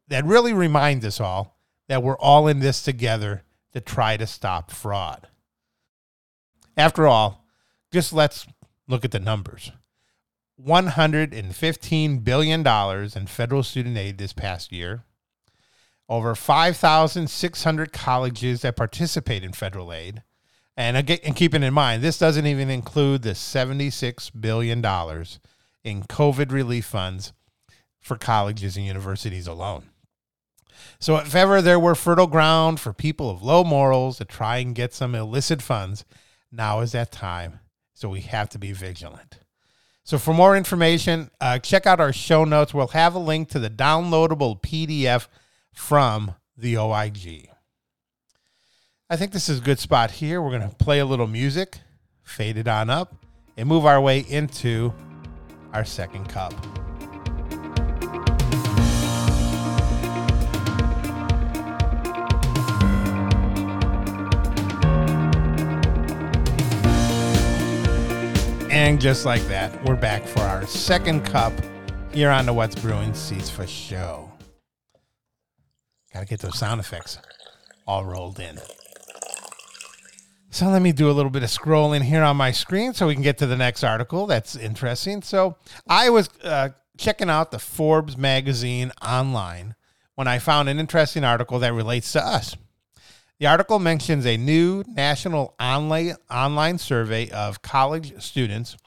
that 0.07 0.23
really 0.23 0.53
reminds 0.53 1.05
us 1.05 1.19
all 1.19 1.57
that 1.87 2.03
we're 2.03 2.17
all 2.17 2.47
in 2.47 2.59
this 2.59 2.83
together 2.83 3.43
to 3.73 3.81
try 3.81 4.17
to 4.17 4.27
stop 4.27 4.71
fraud. 4.71 5.27
After 6.77 7.07
all, 7.07 7.40
just 7.91 8.13
let's 8.13 8.47
look 8.87 9.05
at 9.05 9.11
the 9.11 9.19
numbers. 9.19 9.71
$115 10.65 12.23
billion 12.23 12.67
in 13.15 13.27
federal 13.27 13.63
student 13.63 13.97
aid 13.97 14.17
this 14.17 14.33
past 14.33 14.71
year, 14.71 15.03
over 16.07 16.35
5,600 16.35 17.93
colleges 17.93 18.61
that 18.61 18.75
participate 18.75 19.43
in 19.43 19.53
federal 19.53 19.91
aid. 19.93 20.23
And, 20.77 20.97
again, 20.97 21.19
and 21.23 21.35
keeping 21.35 21.63
in 21.63 21.73
mind, 21.73 22.01
this 22.01 22.17
doesn't 22.17 22.45
even 22.45 22.69
include 22.69 23.23
the 23.23 23.31
$76 23.31 24.31
billion 24.39 24.79
in 25.83 26.03
COVID 26.03 26.51
relief 26.51 26.85
funds 26.85 27.33
for 27.99 28.17
colleges 28.17 28.77
and 28.77 28.85
universities 28.85 29.47
alone. 29.47 29.89
So, 30.99 31.17
if 31.17 31.35
ever 31.35 31.61
there 31.61 31.79
were 31.79 31.95
fertile 31.95 32.27
ground 32.27 32.79
for 32.79 32.93
people 32.93 33.29
of 33.29 33.43
low 33.43 33.63
morals 33.63 34.17
to 34.17 34.25
try 34.25 34.57
and 34.57 34.73
get 34.73 34.93
some 34.93 35.13
illicit 35.13 35.61
funds, 35.61 36.05
now 36.51 36.79
is 36.79 36.93
that 36.93 37.11
time. 37.11 37.59
So, 38.01 38.09
we 38.09 38.21
have 38.21 38.49
to 38.49 38.57
be 38.57 38.71
vigilant. 38.71 39.37
So, 40.03 40.17
for 40.17 40.33
more 40.33 40.57
information, 40.57 41.29
uh, 41.39 41.59
check 41.59 41.85
out 41.85 41.99
our 41.99 42.11
show 42.11 42.45
notes. 42.45 42.73
We'll 42.73 42.87
have 42.87 43.13
a 43.13 43.19
link 43.19 43.49
to 43.49 43.59
the 43.59 43.69
downloadable 43.69 44.59
PDF 44.59 45.27
from 45.71 46.33
the 46.57 46.79
OIG. 46.79 47.49
I 49.07 49.17
think 49.17 49.33
this 49.33 49.49
is 49.49 49.59
a 49.59 49.61
good 49.61 49.77
spot 49.77 50.09
here. 50.09 50.41
We're 50.41 50.57
going 50.57 50.67
to 50.67 50.75
play 50.77 50.97
a 50.97 51.05
little 51.05 51.27
music, 51.27 51.77
fade 52.23 52.57
it 52.57 52.67
on 52.67 52.89
up, 52.89 53.13
and 53.55 53.69
move 53.69 53.85
our 53.85 54.01
way 54.01 54.25
into 54.27 54.95
our 55.71 55.85
second 55.85 56.27
cup. 56.27 56.55
And 68.81 68.99
just 68.99 69.27
like 69.27 69.43
that, 69.43 69.85
we're 69.85 69.95
back 69.95 70.25
for 70.25 70.39
our 70.39 70.65
second 70.65 71.23
cup 71.23 71.53
here 72.11 72.31
on 72.31 72.47
the 72.47 72.51
What's 72.51 72.73
Brewing 72.73 73.11
CISFA 73.11 73.67
Show. 73.67 74.31
Got 76.11 76.21
to 76.21 76.25
get 76.25 76.39
those 76.39 76.57
sound 76.57 76.79
effects 76.79 77.19
all 77.85 78.03
rolled 78.05 78.39
in. 78.39 78.57
So 80.49 80.67
let 80.67 80.81
me 80.81 80.93
do 80.93 81.11
a 81.11 81.13
little 81.13 81.29
bit 81.29 81.43
of 81.43 81.49
scrolling 81.49 82.01
here 82.01 82.23
on 82.23 82.37
my 82.37 82.51
screen 82.51 82.95
so 82.95 83.05
we 83.05 83.13
can 83.13 83.21
get 83.21 83.37
to 83.37 83.45
the 83.45 83.55
next 83.55 83.83
article. 83.83 84.25
That's 84.25 84.55
interesting. 84.55 85.21
So 85.21 85.57
I 85.87 86.09
was 86.09 86.31
uh, 86.43 86.69
checking 86.97 87.29
out 87.29 87.51
the 87.51 87.59
Forbes 87.59 88.17
magazine 88.17 88.91
online 88.99 89.75
when 90.15 90.27
I 90.27 90.39
found 90.39 90.69
an 90.69 90.79
interesting 90.79 91.23
article 91.23 91.59
that 91.59 91.71
relates 91.71 92.13
to 92.13 92.25
us. 92.25 92.57
The 93.41 93.47
article 93.47 93.79
mentions 93.79 94.27
a 94.27 94.37
new 94.37 94.83
national 94.87 95.55
online 95.59 96.13
online 96.29 96.77
survey 96.77 97.27
of 97.31 97.63
college 97.63 98.21
students 98.21 98.77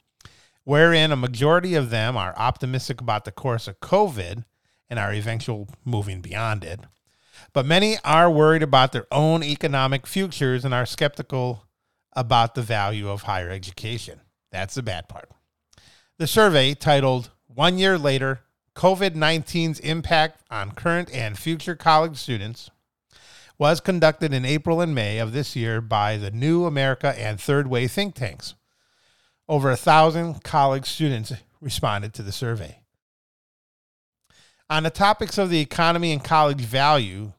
wherein 0.63 1.11
a 1.11 1.17
majority 1.17 1.75
of 1.75 1.89
them 1.89 2.15
are 2.15 2.33
optimistic 2.37 3.01
about 3.01 3.25
the 3.25 3.33
course 3.33 3.67
of 3.67 3.81
COVID 3.81 4.45
and 4.89 4.97
our 4.97 5.11
eventual 5.11 5.67
moving 5.83 6.21
beyond 6.21 6.63
it. 6.63 6.79
But 7.51 7.65
many 7.65 7.97
are 8.05 8.31
worried 8.31 8.63
about 8.63 8.93
their 8.93 9.07
own 9.11 9.43
economic 9.43 10.07
futures 10.07 10.63
and 10.63 10.73
are 10.73 10.85
skeptical 10.85 11.65
about 12.13 12.55
the 12.55 12.61
value 12.61 13.09
of 13.09 13.23
higher 13.23 13.49
education. 13.49 14.21
That's 14.53 14.75
the 14.75 14.83
bad 14.83 15.09
part. 15.09 15.29
The 16.17 16.27
survey, 16.27 16.75
titled 16.75 17.29
One 17.47 17.77
Year 17.77 17.97
Later 17.97 18.39
COVID 18.73 19.15
19's 19.15 19.81
Impact 19.81 20.43
on 20.49 20.71
Current 20.71 21.13
and 21.13 21.37
Future 21.37 21.75
College 21.75 22.15
Students, 22.15 22.69
was 23.57 23.79
conducted 23.79 24.33
in 24.33 24.45
April 24.45 24.81
and 24.81 24.93
May 24.93 25.17
of 25.19 25.31
this 25.31 25.55
year 25.55 25.81
by 25.81 26.17
the 26.17 26.31
New 26.31 26.65
America 26.65 27.17
and 27.17 27.39
Third 27.39 27.67
Way 27.67 27.87
think 27.87 28.15
tanks. 28.15 28.55
Over 29.47 29.71
a 29.71 29.77
thousand 29.77 30.43
college 30.43 30.87
students 30.87 31.33
responded 31.61 32.13
to 32.15 32.23
the 32.23 32.31
survey. 32.31 32.79
On 34.69 34.83
the 34.83 34.89
topics 34.89 35.37
of 35.37 35.49
the 35.49 35.59
economy 35.59 36.11
and 36.11 36.23
college 36.23 36.61
value, 36.61 37.33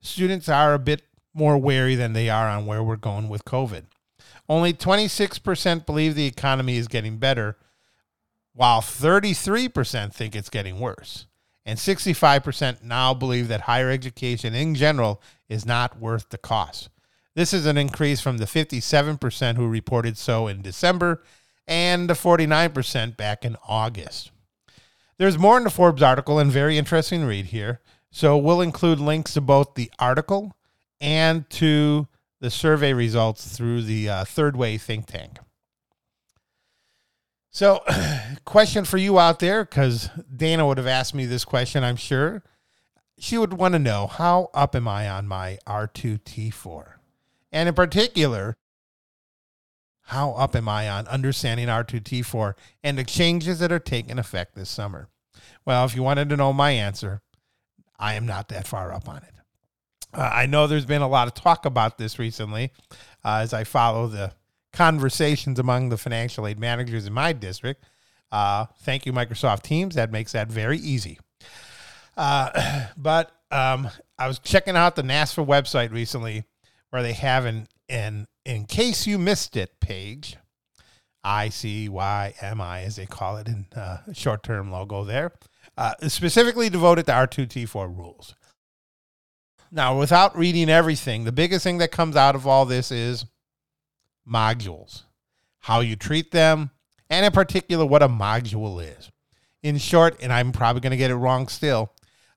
students 0.00 0.48
are 0.48 0.72
a 0.72 0.78
bit 0.78 1.02
more 1.34 1.58
wary 1.58 1.94
than 1.94 2.12
they 2.12 2.30
are 2.30 2.48
on 2.48 2.66
where 2.66 2.82
we're 2.82 2.96
going 2.96 3.28
with 3.28 3.44
COVID. 3.44 3.84
Only 4.48 4.72
26% 4.72 5.86
believe 5.86 6.14
the 6.14 6.26
economy 6.26 6.76
is 6.76 6.88
getting 6.88 7.18
better, 7.18 7.56
while 8.54 8.80
33% 8.80 10.12
think 10.12 10.34
it's 10.34 10.50
getting 10.50 10.80
worse. 10.80 11.26
And 11.64 11.78
65% 11.78 12.82
now 12.82 13.14
believe 13.14 13.48
that 13.48 13.62
higher 13.62 13.90
education 13.90 14.54
in 14.54 14.74
general 14.74 15.22
is 15.48 15.64
not 15.64 15.98
worth 15.98 16.28
the 16.30 16.38
cost. 16.38 16.88
This 17.34 17.54
is 17.54 17.66
an 17.66 17.78
increase 17.78 18.20
from 18.20 18.38
the 18.38 18.44
57% 18.44 19.56
who 19.56 19.68
reported 19.68 20.18
so 20.18 20.48
in 20.48 20.60
December 20.60 21.22
and 21.66 22.10
the 22.10 22.14
49% 22.14 23.16
back 23.16 23.44
in 23.44 23.56
August. 23.66 24.32
There's 25.18 25.38
more 25.38 25.56
in 25.56 25.64
the 25.64 25.70
Forbes 25.70 26.02
article 26.02 26.38
and 26.38 26.50
very 26.50 26.76
interesting 26.76 27.24
read 27.24 27.46
here. 27.46 27.80
So 28.10 28.36
we'll 28.36 28.60
include 28.60 29.00
links 29.00 29.34
to 29.34 29.40
both 29.40 29.74
the 29.74 29.90
article 29.98 30.52
and 31.00 31.48
to 31.50 32.08
the 32.40 32.50
survey 32.50 32.92
results 32.92 33.56
through 33.56 33.82
the 33.82 34.08
uh, 34.08 34.24
Third 34.24 34.56
Way 34.56 34.76
think 34.76 35.06
tank. 35.06 35.38
So, 37.54 37.84
question 38.46 38.86
for 38.86 38.96
you 38.96 39.18
out 39.18 39.38
there, 39.38 39.62
because 39.62 40.08
Dana 40.34 40.66
would 40.66 40.78
have 40.78 40.86
asked 40.86 41.14
me 41.14 41.26
this 41.26 41.44
question, 41.44 41.84
I'm 41.84 41.96
sure. 41.96 42.42
She 43.18 43.36
would 43.36 43.52
want 43.52 43.74
to 43.74 43.78
know 43.78 44.06
how 44.06 44.48
up 44.54 44.74
am 44.74 44.88
I 44.88 45.08
on 45.08 45.28
my 45.28 45.58
R2T4? 45.66 46.94
And 47.52 47.68
in 47.68 47.74
particular, 47.74 48.56
how 50.06 50.32
up 50.32 50.56
am 50.56 50.66
I 50.66 50.88
on 50.88 51.06
understanding 51.06 51.68
R2T4 51.68 52.54
and 52.82 52.96
the 52.96 53.04
changes 53.04 53.58
that 53.58 53.70
are 53.70 53.78
taking 53.78 54.18
effect 54.18 54.54
this 54.54 54.70
summer? 54.70 55.08
Well, 55.66 55.84
if 55.84 55.94
you 55.94 56.02
wanted 56.02 56.30
to 56.30 56.38
know 56.38 56.54
my 56.54 56.70
answer, 56.70 57.20
I 57.98 58.14
am 58.14 58.24
not 58.26 58.48
that 58.48 58.66
far 58.66 58.92
up 58.92 59.08
on 59.08 59.18
it. 59.18 59.34
Uh, 60.14 60.30
I 60.32 60.46
know 60.46 60.66
there's 60.66 60.86
been 60.86 61.02
a 61.02 61.08
lot 61.08 61.28
of 61.28 61.34
talk 61.34 61.66
about 61.66 61.98
this 61.98 62.18
recently 62.18 62.72
uh, 63.24 63.40
as 63.42 63.52
I 63.52 63.64
follow 63.64 64.08
the 64.08 64.32
conversations 64.72 65.58
among 65.58 65.88
the 65.88 65.96
financial 65.96 66.46
aid 66.46 66.58
managers 66.58 67.06
in 67.06 67.12
my 67.12 67.32
district. 67.32 67.84
Uh, 68.30 68.66
thank 68.80 69.04
you, 69.04 69.12
Microsoft 69.12 69.62
Teams. 69.62 69.94
That 69.94 70.10
makes 70.10 70.32
that 70.32 70.48
very 70.48 70.78
easy. 70.78 71.18
Uh, 72.16 72.86
but 72.96 73.32
um, 73.50 73.88
I 74.18 74.26
was 74.26 74.38
checking 74.38 74.76
out 74.76 74.96
the 74.96 75.02
NASFAA 75.02 75.46
website 75.46 75.92
recently 75.92 76.44
where 76.90 77.02
they 77.02 77.12
have 77.12 77.44
an, 77.44 77.68
an 77.88 78.26
in 78.44 78.64
case 78.64 79.06
you 79.06 79.18
missed 79.18 79.56
it 79.56 79.80
page. 79.80 80.36
I 81.24 81.50
C 81.50 81.88
Y 81.88 82.34
M 82.40 82.60
I, 82.60 82.82
as 82.82 82.96
they 82.96 83.06
call 83.06 83.36
it 83.36 83.46
in 83.46 83.66
uh, 83.76 83.98
short 84.12 84.42
term 84.42 84.72
logo 84.72 85.04
there, 85.04 85.30
uh, 85.76 85.94
specifically 86.08 86.68
devoted 86.68 87.06
to 87.06 87.12
R2T4 87.12 87.96
rules. 87.96 88.34
Now, 89.70 89.98
without 89.98 90.36
reading 90.36 90.68
everything, 90.68 91.24
the 91.24 91.32
biggest 91.32 91.62
thing 91.62 91.78
that 91.78 91.92
comes 91.92 92.16
out 92.16 92.34
of 92.34 92.46
all 92.46 92.66
this 92.66 92.90
is 92.90 93.24
modules, 94.28 95.02
how 95.60 95.80
you 95.80 95.96
treat 95.96 96.30
them, 96.30 96.70
and 97.10 97.26
in 97.26 97.32
particular, 97.32 97.84
what 97.84 98.02
a 98.02 98.08
module 98.08 98.82
is. 98.82 99.10
In 99.62 99.78
short, 99.78 100.16
and 100.22 100.32
I'm 100.32 100.52
probably 100.52 100.80
going 100.80 100.92
to 100.92 100.96
get 100.96 101.10
it 101.10 101.16
wrong 101.16 101.48
still, 101.48 101.92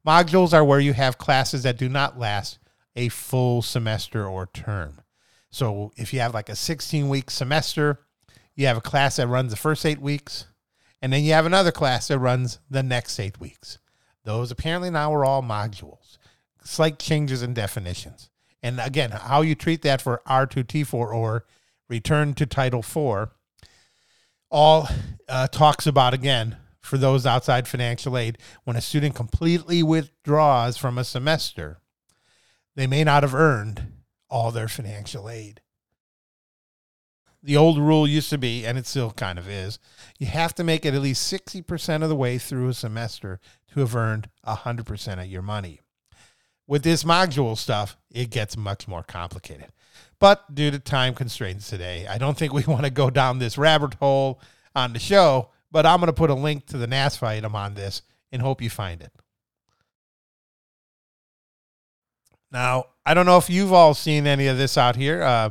modules 0.05 0.53
are 0.53 0.63
where 0.63 0.79
you 0.79 0.93
have 0.93 1.17
classes 1.17 1.63
that 1.63 1.77
do 1.77 1.89
not 1.89 2.19
last 2.19 2.59
a 2.95 3.09
full 3.09 3.61
semester 3.61 4.25
or 4.27 4.47
term. 4.47 5.01
So 5.49 5.91
if 5.95 6.13
you 6.13 6.19
have 6.19 6.33
like 6.33 6.49
a 6.49 6.55
16 6.55 7.09
week 7.09 7.31
semester, 7.31 7.99
you 8.55 8.67
have 8.67 8.77
a 8.77 8.81
class 8.81 9.17
that 9.17 9.27
runs 9.27 9.51
the 9.51 9.57
first 9.57 9.85
eight 9.85 9.99
weeks, 9.99 10.45
and 11.01 11.11
then 11.11 11.23
you 11.23 11.33
have 11.33 11.45
another 11.45 11.71
class 11.71 12.07
that 12.07 12.19
runs 12.19 12.59
the 12.69 12.83
next 12.83 13.19
eight 13.19 13.39
weeks. 13.39 13.79
Those 14.23 14.51
apparently 14.51 14.89
now 14.89 15.13
are 15.13 15.25
all 15.25 15.43
modules, 15.43 16.17
slight 16.63 16.99
changes 16.99 17.43
in 17.43 17.53
definitions. 17.53 18.29
And 18.63 18.79
again, 18.79 19.11
how 19.11 19.41
you 19.41 19.53
treat 19.53 19.83
that 19.83 20.01
for 20.01 20.21
R2T4 20.27 20.93
or 20.93 21.45
return 21.89 22.33
to 22.35 22.45
Title 22.45 22.79
IV 22.79 23.29
all 24.51 24.87
uh, 25.27 25.47
talks 25.47 25.87
about 25.87 26.13
again 26.13 26.57
for 26.81 26.97
those 26.97 27.25
outside 27.25 27.67
financial 27.67 28.17
aid 28.17 28.37
when 28.63 28.75
a 28.75 28.81
student 28.81 29.15
completely 29.15 29.81
withdraws 29.81 30.77
from 30.77 30.97
a 30.97 31.03
semester, 31.03 31.79
they 32.75 32.87
may 32.87 33.03
not 33.03 33.23
have 33.23 33.33
earned 33.33 33.87
all 34.29 34.51
their 34.51 34.67
financial 34.67 35.29
aid. 35.29 35.61
The 37.41 37.57
old 37.57 37.77
rule 37.77 38.07
used 38.07 38.29
to 38.31 38.37
be, 38.37 38.65
and 38.65 38.77
it 38.77 38.87
still 38.87 39.11
kind 39.11 39.37
of 39.37 39.47
is, 39.47 39.77
you 40.17 40.27
have 40.27 40.55
to 40.55 40.63
make 40.63 40.85
it 40.85 40.93
at 40.93 41.01
least 41.01 41.31
60% 41.31 42.01
of 42.01 42.09
the 42.09 42.15
way 42.15 42.37
through 42.37 42.69
a 42.69 42.73
semester 42.73 43.39
to 43.73 43.81
have 43.81 43.95
earned 43.95 44.29
100% 44.47 45.21
of 45.21 45.27
your 45.27 45.43
money. 45.43 45.79
With 46.67 46.83
this 46.83 47.03
module 47.03 47.57
stuff, 47.57 47.95
it 48.11 48.31
gets 48.31 48.57
much 48.57 48.87
more 48.87 49.03
complicated. 49.03 49.67
But 50.19 50.55
due 50.55 50.71
to 50.71 50.79
time 50.79 51.13
constraints 51.13 51.69
today, 51.69 52.07
I 52.07 52.17
don't 52.17 52.37
think 52.37 52.53
we 52.53 52.63
want 52.67 52.85
to 52.85 52.89
go 52.89 53.09
down 53.09 53.39
this 53.39 53.57
rabbit 53.57 53.95
hole 53.95 54.41
on 54.75 54.93
the 54.93 54.99
show. 54.99 55.49
But 55.71 55.85
I'm 55.85 55.99
going 55.99 56.07
to 56.07 56.13
put 56.13 56.29
a 56.29 56.35
link 56.35 56.67
to 56.67 56.77
the 56.77 56.87
NASFAA 56.87 57.27
item 57.27 57.55
on 57.55 57.73
this 57.73 58.01
and 58.31 58.41
hope 58.41 58.61
you 58.61 58.69
find 58.69 59.01
it. 59.01 59.11
Now, 62.51 62.85
I 63.05 63.13
don't 63.13 63.25
know 63.25 63.37
if 63.37 63.49
you've 63.49 63.73
all 63.73 63.93
seen 63.93 64.25
any 64.25 64.47
of 64.47 64.57
this 64.57 64.77
out 64.77 64.95
here, 64.95 65.21
uh, 65.21 65.49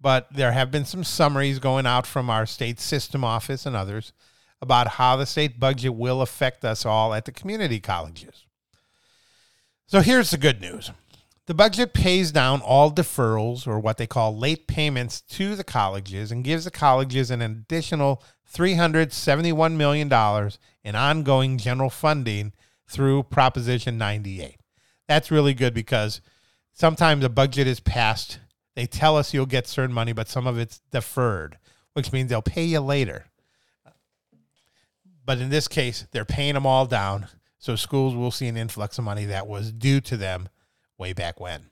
but 0.00 0.32
there 0.32 0.52
have 0.52 0.70
been 0.70 0.86
some 0.86 1.04
summaries 1.04 1.58
going 1.58 1.84
out 1.84 2.06
from 2.06 2.30
our 2.30 2.46
state 2.46 2.80
system 2.80 3.22
office 3.22 3.66
and 3.66 3.76
others 3.76 4.12
about 4.62 4.88
how 4.88 5.16
the 5.16 5.26
state 5.26 5.60
budget 5.60 5.94
will 5.94 6.22
affect 6.22 6.64
us 6.64 6.86
all 6.86 7.12
at 7.12 7.26
the 7.26 7.32
community 7.32 7.78
colleges. 7.78 8.45
So 9.88 10.00
here's 10.00 10.30
the 10.30 10.38
good 10.38 10.60
news 10.60 10.90
the 11.46 11.54
budget 11.54 11.94
pays 11.94 12.32
down 12.32 12.60
all 12.60 12.90
deferrals 12.90 13.68
or 13.68 13.78
what 13.78 13.98
they 13.98 14.06
call 14.06 14.36
late 14.36 14.66
payments 14.66 15.20
to 15.20 15.54
the 15.54 15.62
colleges 15.62 16.32
and 16.32 16.42
gives 16.42 16.64
the 16.64 16.72
colleges 16.72 17.30
an 17.30 17.40
additional 17.40 18.20
$371 18.52 19.76
million 19.76 20.50
in 20.82 20.96
ongoing 20.96 21.56
general 21.56 21.90
funding 21.90 22.52
through 22.88 23.22
Proposition 23.24 23.96
98. 23.96 24.56
That's 25.06 25.30
really 25.30 25.54
good 25.54 25.72
because 25.72 26.20
sometimes 26.72 27.24
a 27.24 27.28
budget 27.28 27.68
is 27.68 27.78
passed. 27.78 28.40
They 28.74 28.86
tell 28.86 29.16
us 29.16 29.32
you'll 29.32 29.46
get 29.46 29.68
certain 29.68 29.94
money, 29.94 30.12
but 30.12 30.28
some 30.28 30.48
of 30.48 30.58
it's 30.58 30.80
deferred, 30.90 31.58
which 31.92 32.12
means 32.12 32.30
they'll 32.30 32.42
pay 32.42 32.64
you 32.64 32.80
later. 32.80 33.26
But 35.24 35.38
in 35.38 35.50
this 35.50 35.68
case, 35.68 36.06
they're 36.10 36.24
paying 36.24 36.54
them 36.54 36.66
all 36.66 36.86
down. 36.86 37.26
So 37.66 37.74
schools 37.74 38.14
will 38.14 38.30
see 38.30 38.46
an 38.46 38.56
influx 38.56 38.96
of 38.96 39.02
money 39.02 39.24
that 39.24 39.48
was 39.48 39.72
due 39.72 40.00
to 40.02 40.16
them 40.16 40.48
way 40.98 41.12
back 41.12 41.40
when. 41.40 41.62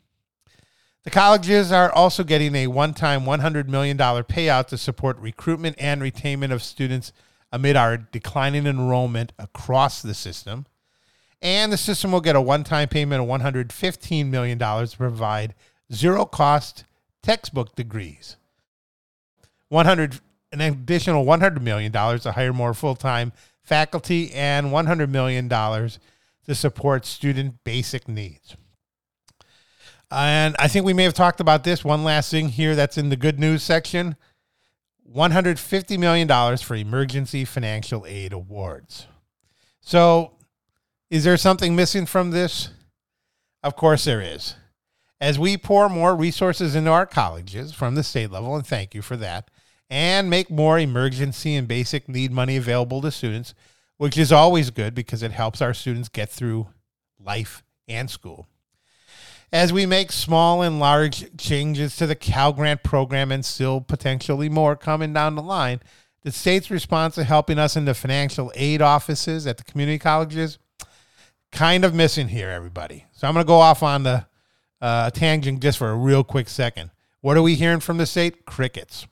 The 1.04 1.10
colleges 1.10 1.70
are 1.70 1.92
also 1.92 2.24
getting 2.24 2.56
a 2.56 2.66
one 2.66 2.94
time 2.94 3.20
$100 3.20 3.68
million 3.68 3.96
payout 3.96 4.66
to 4.66 4.76
support 4.76 5.16
recruitment 5.20 5.76
and 5.78 6.02
retainment 6.02 6.50
of 6.50 6.64
students 6.64 7.12
amid 7.52 7.76
our 7.76 7.96
declining 7.96 8.66
enrollment 8.66 9.34
across 9.38 10.02
the 10.02 10.14
system. 10.14 10.66
And 11.40 11.72
the 11.72 11.76
system 11.76 12.10
will 12.10 12.20
get 12.20 12.34
a 12.34 12.40
one 12.40 12.64
time 12.64 12.88
payment 12.88 13.22
of 13.22 13.28
$115 13.28 14.26
million 14.26 14.58
to 14.58 14.96
provide 14.96 15.54
zero 15.92 16.24
cost 16.24 16.86
textbook 17.22 17.76
degrees. 17.76 18.36
100 19.68 20.18
an 20.50 20.60
additional 20.60 21.24
$100 21.24 21.60
million 21.60 21.92
to 21.92 22.32
hire 22.32 22.52
more 22.52 22.74
full 22.74 22.96
time 22.96 23.32
faculty 23.64 24.32
and 24.32 24.66
$100 24.66 25.08
million 25.08 25.48
to 25.48 26.54
support 26.54 27.06
student 27.06 27.64
basic 27.64 28.06
needs. 28.06 28.56
And 30.10 30.54
I 30.58 30.68
think 30.68 30.84
we 30.84 30.92
may 30.92 31.04
have 31.04 31.14
talked 31.14 31.40
about 31.40 31.64
this. 31.64 31.84
One 31.84 32.04
last 32.04 32.30
thing 32.30 32.50
here 32.50 32.76
that's 32.76 32.98
in 32.98 33.08
the 33.08 33.16
good 33.16 33.38
news 33.38 33.62
section 33.62 34.16
$150 35.14 35.98
million 35.98 36.56
for 36.58 36.74
emergency 36.74 37.44
financial 37.44 38.04
aid 38.06 38.32
awards. 38.32 39.06
So, 39.80 40.32
is 41.10 41.24
there 41.24 41.36
something 41.36 41.76
missing 41.76 42.06
from 42.06 42.30
this? 42.30 42.70
Of 43.62 43.76
course, 43.76 44.04
there 44.04 44.20
is. 44.20 44.56
As 45.20 45.38
we 45.38 45.56
pour 45.56 45.88
more 45.88 46.16
resources 46.16 46.74
into 46.74 46.90
our 46.90 47.06
colleges 47.06 47.72
from 47.72 47.94
the 47.94 48.02
state 48.02 48.30
level, 48.30 48.56
and 48.56 48.66
thank 48.66 48.94
you 48.94 49.02
for 49.02 49.16
that, 49.18 49.50
and 49.90 50.30
make 50.30 50.50
more 50.50 50.78
emergency 50.78 51.54
and 51.54 51.68
basic 51.68 52.08
need 52.08 52.32
money 52.32 52.56
available 52.56 53.00
to 53.02 53.10
students, 53.10 53.54
which 53.96 54.18
is 54.18 54.32
always 54.32 54.70
good 54.70 54.94
because 54.94 55.22
it 55.22 55.32
helps 55.32 55.62
our 55.62 55.74
students 55.74 56.08
get 56.08 56.28
through 56.28 56.68
life 57.18 57.62
and 57.88 58.10
school 58.10 58.46
as 59.54 59.72
we 59.72 59.86
make 59.86 60.10
small 60.10 60.62
and 60.62 60.80
large 60.80 61.36
changes 61.36 61.94
to 61.94 62.08
the 62.08 62.16
Cal 62.16 62.52
Grant 62.52 62.82
program 62.82 63.30
and 63.30 63.44
still 63.44 63.80
potentially 63.80 64.48
more 64.48 64.74
coming 64.74 65.12
down 65.12 65.36
the 65.36 65.42
line, 65.42 65.80
the 66.22 66.32
state's 66.32 66.72
response 66.72 67.14
to 67.14 67.22
helping 67.22 67.56
us 67.56 67.76
in 67.76 67.84
the 67.84 67.94
financial 67.94 68.50
aid 68.56 68.82
offices 68.82 69.46
at 69.46 69.56
the 69.56 69.62
community 69.62 70.00
colleges 70.00 70.58
kind 71.52 71.84
of 71.84 71.94
missing 71.94 72.26
here, 72.26 72.50
everybody. 72.50 73.04
So 73.12 73.28
I'm 73.28 73.34
going 73.34 73.44
to 73.44 73.48
go 73.48 73.60
off 73.60 73.84
on 73.84 74.02
the 74.02 74.26
uh, 74.80 75.10
tangent 75.10 75.60
just 75.60 75.78
for 75.78 75.88
a 75.88 75.94
real 75.94 76.24
quick 76.24 76.48
second. 76.48 76.90
What 77.20 77.36
are 77.36 77.42
we 77.42 77.54
hearing 77.54 77.78
from 77.78 77.98
the 77.98 78.06
state? 78.06 78.46
Crickets. 78.46 79.06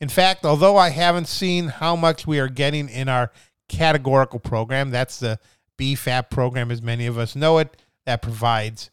In 0.00 0.08
fact, 0.08 0.44
although 0.44 0.76
I 0.76 0.90
haven't 0.90 1.28
seen 1.28 1.68
how 1.68 1.96
much 1.96 2.26
we 2.26 2.38
are 2.38 2.48
getting 2.48 2.88
in 2.88 3.08
our 3.08 3.32
categorical 3.68 4.38
program, 4.38 4.90
that's 4.90 5.18
the 5.18 5.38
BFAP 5.78 6.30
program 6.30 6.70
as 6.70 6.82
many 6.82 7.06
of 7.06 7.18
us 7.18 7.34
know 7.34 7.58
it, 7.58 7.76
that 8.04 8.22
provides 8.22 8.90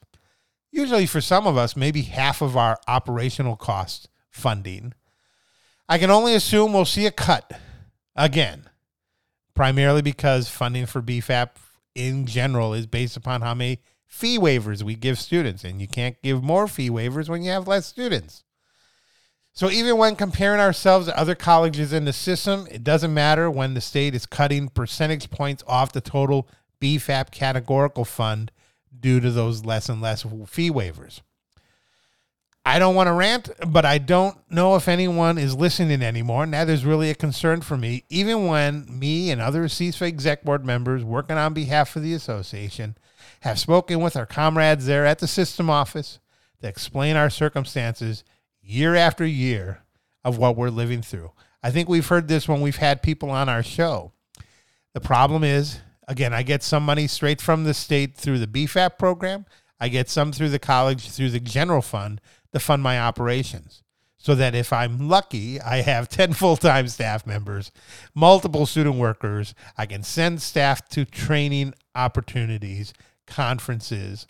usually 0.72 1.06
for 1.06 1.22
some 1.22 1.46
of 1.46 1.56
us, 1.56 1.76
maybe 1.78 2.02
half 2.02 2.42
of 2.42 2.58
our 2.58 2.78
operational 2.88 3.56
cost 3.56 4.10
funding. 4.30 4.94
I 5.88 5.98
can 5.98 6.10
only 6.10 6.34
assume 6.34 6.74
we'll 6.74 6.86
see 6.86 7.06
a 7.06 7.12
cut 7.12 7.52
again, 8.16 8.70
primarily 9.54 10.02
because 10.02 10.50
funding 10.50 10.86
for 10.86 11.02
BFAP 11.02 11.50
in 11.96 12.26
general 12.26 12.74
is 12.74 12.88
based 12.88 13.16
upon 13.16 13.42
how 13.42 13.54
many 13.54 13.80
fee 14.08 14.40
waivers 14.40 14.82
we 14.82 14.96
give 14.96 15.20
students, 15.20 15.64
and 15.64 15.80
you 15.80 15.88
can't 15.88 16.20
give 16.22 16.42
more 16.42 16.68
fee 16.68 16.90
waivers 16.90 17.30
when 17.30 17.44
you 17.44 17.52
have 17.52 17.68
less 17.68 17.86
students. 17.86 18.44
So 19.56 19.70
even 19.70 19.98
when 19.98 20.16
comparing 20.16 20.60
ourselves 20.60 21.06
to 21.06 21.18
other 21.18 21.36
colleges 21.36 21.94
in 21.94 22.06
the 22.06 22.14
system, 22.14 22.68
it 22.72 22.84
doesn't 22.84 23.14
matter 23.14 23.52
when 23.52 23.76
the 23.76 23.82
state 23.82 24.16
is 24.16 24.26
cutting 24.26 24.68
percentage 24.68 25.30
points 25.30 25.64
off 25.68 25.92
the 25.92 26.02
total 26.02 26.48
BFAP 26.82 27.30
categorical 27.30 28.04
fund 28.04 28.52
due 29.00 29.20
to 29.20 29.30
those 29.30 29.64
less 29.64 29.90
and 29.90 30.02
less 30.02 30.24
fee 30.48 30.72
waivers. 30.72 31.22
I 32.66 32.80
don't 32.80 32.96
want 32.96 33.08
to 33.08 33.14
rant, 33.14 33.50
but 33.68 33.86
I 33.86 34.00
don't 34.00 34.38
know 34.50 34.76
if 34.76 34.88
anyone 34.88 35.38
is 35.38 35.54
listening 35.54 36.02
anymore. 36.02 36.46
That 36.48 36.70
is 36.70 36.86
really 36.86 37.12
a 37.12 37.16
concern 37.16 37.62
for 37.62 37.78
me, 37.78 38.06
even 38.10 38.48
when 38.48 38.88
me 38.88 39.30
and 39.30 39.40
other 39.40 39.66
CSFA 39.66 40.08
exec 40.08 40.44
board 40.44 40.66
members 40.66 41.04
working 41.04 41.38
on 41.38 41.54
behalf 41.54 41.96
of 41.96 42.02
the 42.02 42.14
association 42.14 42.96
have 43.42 43.60
spoken 43.60 44.00
with 44.00 44.16
our 44.16 44.26
comrades 44.26 44.86
there 44.88 45.06
at 45.06 45.20
the 45.20 45.28
system 45.28 45.70
office 45.70 46.20
to 46.62 46.68
explain 46.68 47.18
our 47.18 47.30
circumstances 47.30 48.24
year 48.64 48.96
after 48.96 49.26
year 49.26 49.84
of 50.24 50.38
what 50.38 50.56
we're 50.56 50.70
living 50.70 51.02
through. 51.02 51.32
I 51.62 51.72
think 51.72 51.88
we've 51.88 52.08
heard 52.08 52.28
this 52.28 52.48
when 52.48 52.62
we've 52.62 52.78
had 52.78 53.02
people 53.02 53.30
on 53.30 53.50
our 53.50 53.64
show. 53.64 54.14
The 54.94 55.02
problem 55.02 55.44
is 55.44 55.82
Again, 56.08 56.34
I 56.34 56.44
get 56.44 56.64
some 56.64 56.84
money 56.84 57.08
straight 57.08 57.42
from 57.42 57.64
the 57.64 57.74
state 57.74 58.16
through 58.16 58.40
the 58.40 58.48
BFAP 58.48 58.98
program. 58.98 59.46
I 59.80 59.88
get 59.90 60.10
some 60.10 60.32
through 60.32 60.50
the 60.50 60.60
college 60.60 61.10
through 61.10 61.30
the 61.30 61.40
general 61.40 61.82
fund 61.82 62.22
to 62.52 62.60
fund 62.60 62.84
my 62.84 63.00
operations. 63.00 63.84
So 64.18 64.36
that 64.36 64.56
if 64.56 64.72
I'm 64.72 65.10
lucky, 65.10 65.60
I 65.60 65.82
have 65.82 66.10
10 66.10 66.34
full 66.34 66.58
time 66.58 66.88
staff 66.88 67.26
members, 67.26 67.72
multiple 68.14 68.66
student 68.66 68.96
workers. 68.96 69.54
I 69.78 69.86
can 69.86 70.04
send 70.04 70.42
staff 70.42 70.88
to 70.90 71.06
training 71.06 71.74
opportunities, 71.96 72.94
conferences. 73.28 74.28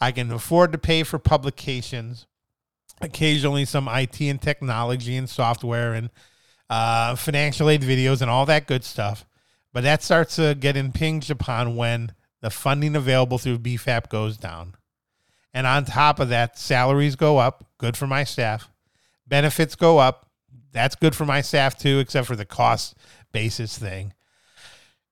I 0.00 0.12
can 0.12 0.30
afford 0.32 0.72
to 0.72 0.78
pay 0.78 1.04
for 1.04 1.18
publications, 1.18 2.26
occasionally 3.00 3.64
some 3.64 3.88
IT 3.88 4.20
and 4.20 4.40
technology 4.40 5.16
and 5.16 5.28
software 5.28 5.94
and 5.94 6.10
uh, 6.70 7.16
financial 7.16 7.68
aid 7.68 7.82
videos 7.82 8.22
and 8.22 8.30
all 8.30 8.46
that 8.46 8.66
good 8.66 8.84
stuff. 8.84 9.26
But 9.72 9.84
that 9.84 10.02
starts 10.02 10.36
to 10.36 10.54
get 10.54 10.76
impinged 10.76 11.30
upon 11.30 11.76
when 11.76 12.12
the 12.40 12.50
funding 12.50 12.94
available 12.96 13.38
through 13.38 13.58
BFAP 13.58 14.08
goes 14.08 14.36
down. 14.36 14.74
And 15.54 15.66
on 15.66 15.84
top 15.84 16.20
of 16.20 16.28
that, 16.30 16.58
salaries 16.58 17.16
go 17.16 17.38
up, 17.38 17.66
good 17.78 17.96
for 17.96 18.06
my 18.06 18.24
staff. 18.24 18.68
Benefits 19.26 19.74
go 19.74 19.98
up, 19.98 20.28
that's 20.72 20.96
good 20.96 21.14
for 21.14 21.24
my 21.24 21.40
staff 21.40 21.78
too, 21.78 21.98
except 21.98 22.26
for 22.26 22.36
the 22.36 22.44
cost 22.44 22.96
basis 23.32 23.78
thing. 23.78 24.14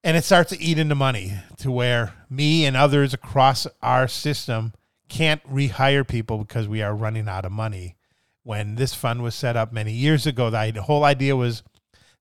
And 0.02 0.16
it 0.16 0.24
starts 0.24 0.50
to 0.50 0.60
eat 0.60 0.78
into 0.78 0.94
money 0.94 1.34
to 1.58 1.70
where 1.70 2.14
me 2.30 2.64
and 2.64 2.76
others 2.76 3.12
across 3.12 3.66
our 3.82 4.08
system 4.08 4.72
can't 5.10 5.42
rehire 5.44 6.06
people 6.06 6.38
because 6.38 6.66
we 6.68 6.80
are 6.80 6.94
running 6.94 7.28
out 7.28 7.44
of 7.44 7.52
money. 7.52 7.96
When 8.42 8.76
this 8.76 8.94
fund 8.94 9.22
was 9.22 9.34
set 9.34 9.56
up 9.56 9.72
many 9.72 9.92
years 9.92 10.26
ago, 10.26 10.48
the 10.48 10.82
whole 10.82 11.04
idea 11.04 11.36
was 11.36 11.62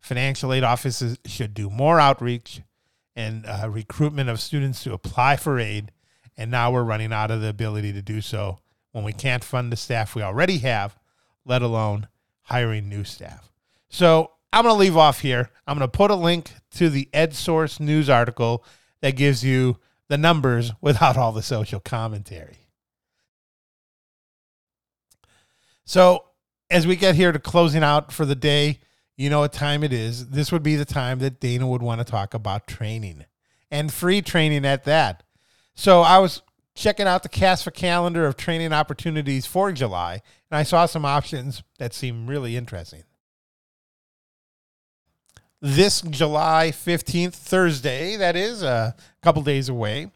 financial 0.02 0.52
aid 0.52 0.64
offices 0.64 1.18
should 1.26 1.54
do 1.54 1.70
more 1.70 2.00
outreach 2.00 2.62
and 3.16 3.46
uh, 3.46 3.70
recruitment 3.70 4.30
of 4.30 4.42
students 4.42 4.84
to 4.84 4.94
apply 4.94 5.38
for 5.38 5.60
aid. 5.60 5.92
And 6.36 6.52
now 6.52 6.72
we're 6.72 6.84
running 6.84 7.14
out 7.14 7.32
of 7.32 7.42
the 7.42 7.50
ability 7.50 7.94
to 7.94 8.02
do 8.02 8.22
so 8.22 8.60
when 8.92 9.04
we 9.04 9.14
can't 9.14 9.44
fund 9.44 9.72
the 9.72 9.78
staff 9.78 10.16
we 10.16 10.22
already 10.22 10.58
have, 10.60 10.98
let 11.46 11.62
alone 11.62 12.08
hiring 12.44 12.90
new 12.90 13.04
staff. 13.04 13.52
So 13.90 14.32
I'm 14.52 14.64
going 14.64 14.74
to 14.74 14.80
leave 14.80 14.98
off 14.98 15.22
here. 15.22 15.52
I'm 15.68 15.78
going 15.78 15.90
to 15.90 15.98
put 15.98 16.12
a 16.12 16.16
link 16.16 16.52
to 16.72 16.90
the 16.90 17.08
EdSource 17.14 17.80
news 17.80 18.10
article 18.10 18.64
that 19.02 19.16
gives 19.16 19.44
you 19.44 19.78
the 20.08 20.18
numbers 20.18 20.72
without 20.82 21.18
all 21.18 21.32
the 21.32 21.44
social 21.44 21.80
commentary. 21.80 22.69
So, 25.90 26.26
as 26.70 26.86
we 26.86 26.96
get 26.96 27.16
here 27.16 27.32
to 27.32 27.40
closing 27.40 27.82
out 27.82 28.12
for 28.12 28.24
the 28.24 28.36
day, 28.36 28.78
you 29.18 29.28
know 29.28 29.40
what 29.40 29.52
time 29.52 29.84
it 29.84 29.92
is. 29.92 30.30
This 30.30 30.52
would 30.52 30.62
be 30.62 30.76
the 30.76 30.86
time 30.86 31.18
that 31.18 31.40
Dana 31.40 31.68
would 31.68 31.82
want 31.82 32.00
to 32.00 32.06
talk 32.06 32.36
about 32.36 32.68
training 32.68 33.26
and 33.72 33.92
free 33.92 34.22
training 34.22 34.66
at 34.66 34.84
that. 34.84 35.24
So, 35.74 36.02
I 36.02 36.20
was 36.20 36.44
checking 36.76 37.08
out 37.08 37.24
the 37.24 37.30
CASFA 37.30 37.74
calendar 37.74 38.28
of 38.28 38.38
training 38.38 38.72
opportunities 38.72 39.48
for 39.48 39.72
July, 39.72 40.22
and 40.52 40.60
I 40.60 40.62
saw 40.62 40.86
some 40.86 41.06
options 41.06 41.64
that 41.80 41.96
seem 41.96 42.28
really 42.28 42.56
interesting. 42.56 43.02
This 45.60 46.02
July 46.02 46.72
15th, 46.72 47.34
Thursday, 47.34 48.16
that 48.16 48.36
is 48.36 48.62
uh, 48.62 48.92
a 48.96 49.24
couple 49.24 49.42
days 49.42 49.70
away, 49.70 50.12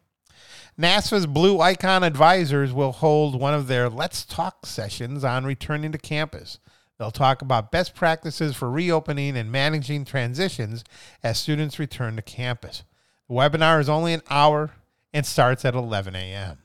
NASFAA's 0.76 1.26
Blue 1.26 1.60
Icon 1.60 2.02
advisors 2.02 2.72
will 2.72 2.90
hold 2.90 3.38
one 3.38 3.54
of 3.54 3.68
their 3.68 3.88
Let's 3.88 4.24
Talk 4.24 4.66
sessions 4.66 5.22
on 5.22 5.44
returning 5.44 5.92
to 5.92 5.98
campus. 5.98 6.58
They'll 6.98 7.12
talk 7.12 7.42
about 7.42 7.70
best 7.70 7.94
practices 7.94 8.56
for 8.56 8.68
reopening 8.68 9.36
and 9.36 9.52
managing 9.52 10.04
transitions 10.04 10.82
as 11.22 11.38
students 11.38 11.78
return 11.78 12.16
to 12.16 12.22
campus. 12.22 12.82
The 13.28 13.34
webinar 13.34 13.80
is 13.80 13.88
only 13.88 14.14
an 14.14 14.22
hour 14.28 14.72
and 15.12 15.24
starts 15.24 15.64
at 15.64 15.76
11 15.76 16.16
a.m. 16.16 16.58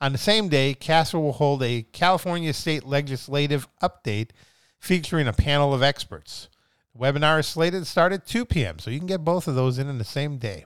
On 0.00 0.12
the 0.12 0.18
same 0.18 0.48
day, 0.48 0.74
CASFA 0.74 1.20
will 1.20 1.32
hold 1.32 1.62
a 1.62 1.82
California 1.92 2.54
State 2.54 2.86
Legislative 2.86 3.68
update 3.82 4.30
featuring 4.78 5.28
a 5.28 5.34
panel 5.34 5.74
of 5.74 5.82
experts. 5.82 6.48
The 6.94 7.04
webinar 7.04 7.40
is 7.40 7.46
slated 7.46 7.82
to 7.82 7.88
start 7.88 8.14
at 8.14 8.26
2 8.26 8.46
p.m., 8.46 8.78
so 8.78 8.90
you 8.90 8.98
can 8.98 9.06
get 9.06 9.22
both 9.22 9.46
of 9.48 9.54
those 9.54 9.78
in 9.78 9.90
in 9.90 9.98
the 9.98 10.04
same 10.04 10.38
day. 10.38 10.64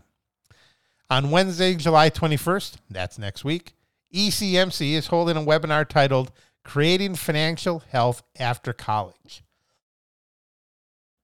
On 1.08 1.30
Wednesday, 1.30 1.76
July 1.76 2.10
21st, 2.10 2.78
that's 2.90 3.16
next 3.16 3.44
week, 3.44 3.74
ECMC 4.12 4.92
is 4.92 5.06
holding 5.06 5.36
a 5.36 5.40
webinar 5.40 5.88
titled 5.88 6.32
Creating 6.64 7.14
Financial 7.14 7.78
Health 7.78 8.24
After 8.40 8.72
College. 8.72 9.44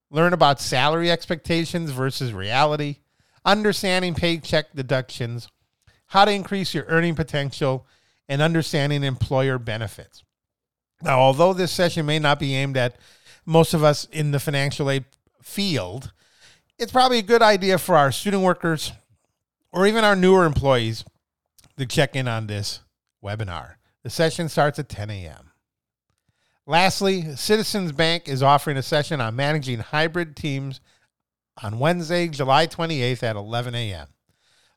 Learn 0.09 0.33
about 0.33 0.61
salary 0.61 1.11
expectations 1.11 1.91
versus 1.91 2.33
reality, 2.33 2.99
understanding 3.45 4.15
paycheck 4.15 4.73
deductions, 4.73 5.49
how 6.07 6.27
to 6.27 6.31
increase 6.31 6.75
your 6.75 6.85
earning 6.87 7.17
potential, 7.17 7.85
and 8.29 8.41
understanding 8.41 9.03
employer 9.03 9.59
benefits. 9.59 10.23
Now, 11.03 11.19
although 11.19 11.53
this 11.53 11.73
session 11.73 12.07
may 12.07 12.21
not 12.21 12.39
be 12.39 12.55
aimed 12.55 12.77
at 12.77 12.95
most 13.45 13.75
of 13.75 13.83
us 13.83 14.05
in 14.13 14.31
the 14.31 14.39
financial 14.39 14.89
aid 14.89 15.07
field, 15.43 16.13
it's 16.79 16.93
probably 16.93 17.19
a 17.19 17.23
good 17.23 17.43
idea 17.43 17.79
for 17.79 17.97
our 17.97 18.13
student 18.13 18.45
workers 18.45 18.93
or 19.73 19.87
even 19.87 20.05
our 20.05 20.17
newer 20.17 20.45
employees 20.45 21.05
to 21.79 21.87
check 21.87 22.15
in 22.15 22.29
on 22.29 22.47
this 22.47 22.81
webinar. 23.25 23.75
The 24.03 24.11
session 24.11 24.49
starts 24.49 24.79
at 24.79 24.89
10 24.89 25.11
a.m. 25.11 25.51
Lastly, 26.67 27.35
Citizens 27.37 27.93
Bank 27.93 28.29
is 28.29 28.43
offering 28.43 28.77
a 28.77 28.83
session 28.83 29.21
on 29.21 29.35
managing 29.35 29.81
hybrid 29.81 30.37
teams 30.37 30.81
on 31.61 31.79
Wednesday, 31.79 32.29
July 32.29 32.67
28th 32.67 33.23
at 33.23 33.37
11 33.37 33.75
a.m. 33.75 34.09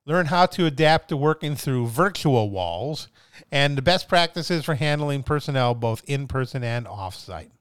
Learn 0.06 0.28
how 0.28 0.46
to 0.46 0.66
adapt 0.66 1.10
to 1.10 1.18
working 1.18 1.56
through 1.56 1.88
virtual 1.88 2.50
walls 2.50 3.08
and 3.52 3.78
the 3.78 3.82
best 3.82 4.08
practices 4.08 4.64
for 4.64 4.76
handling 4.76 5.24
personnel 5.24 5.74
both 5.74 6.04
in 6.06 6.28
person 6.28 6.64
and 6.64 6.88
off 6.88 7.16
site. 7.16 7.52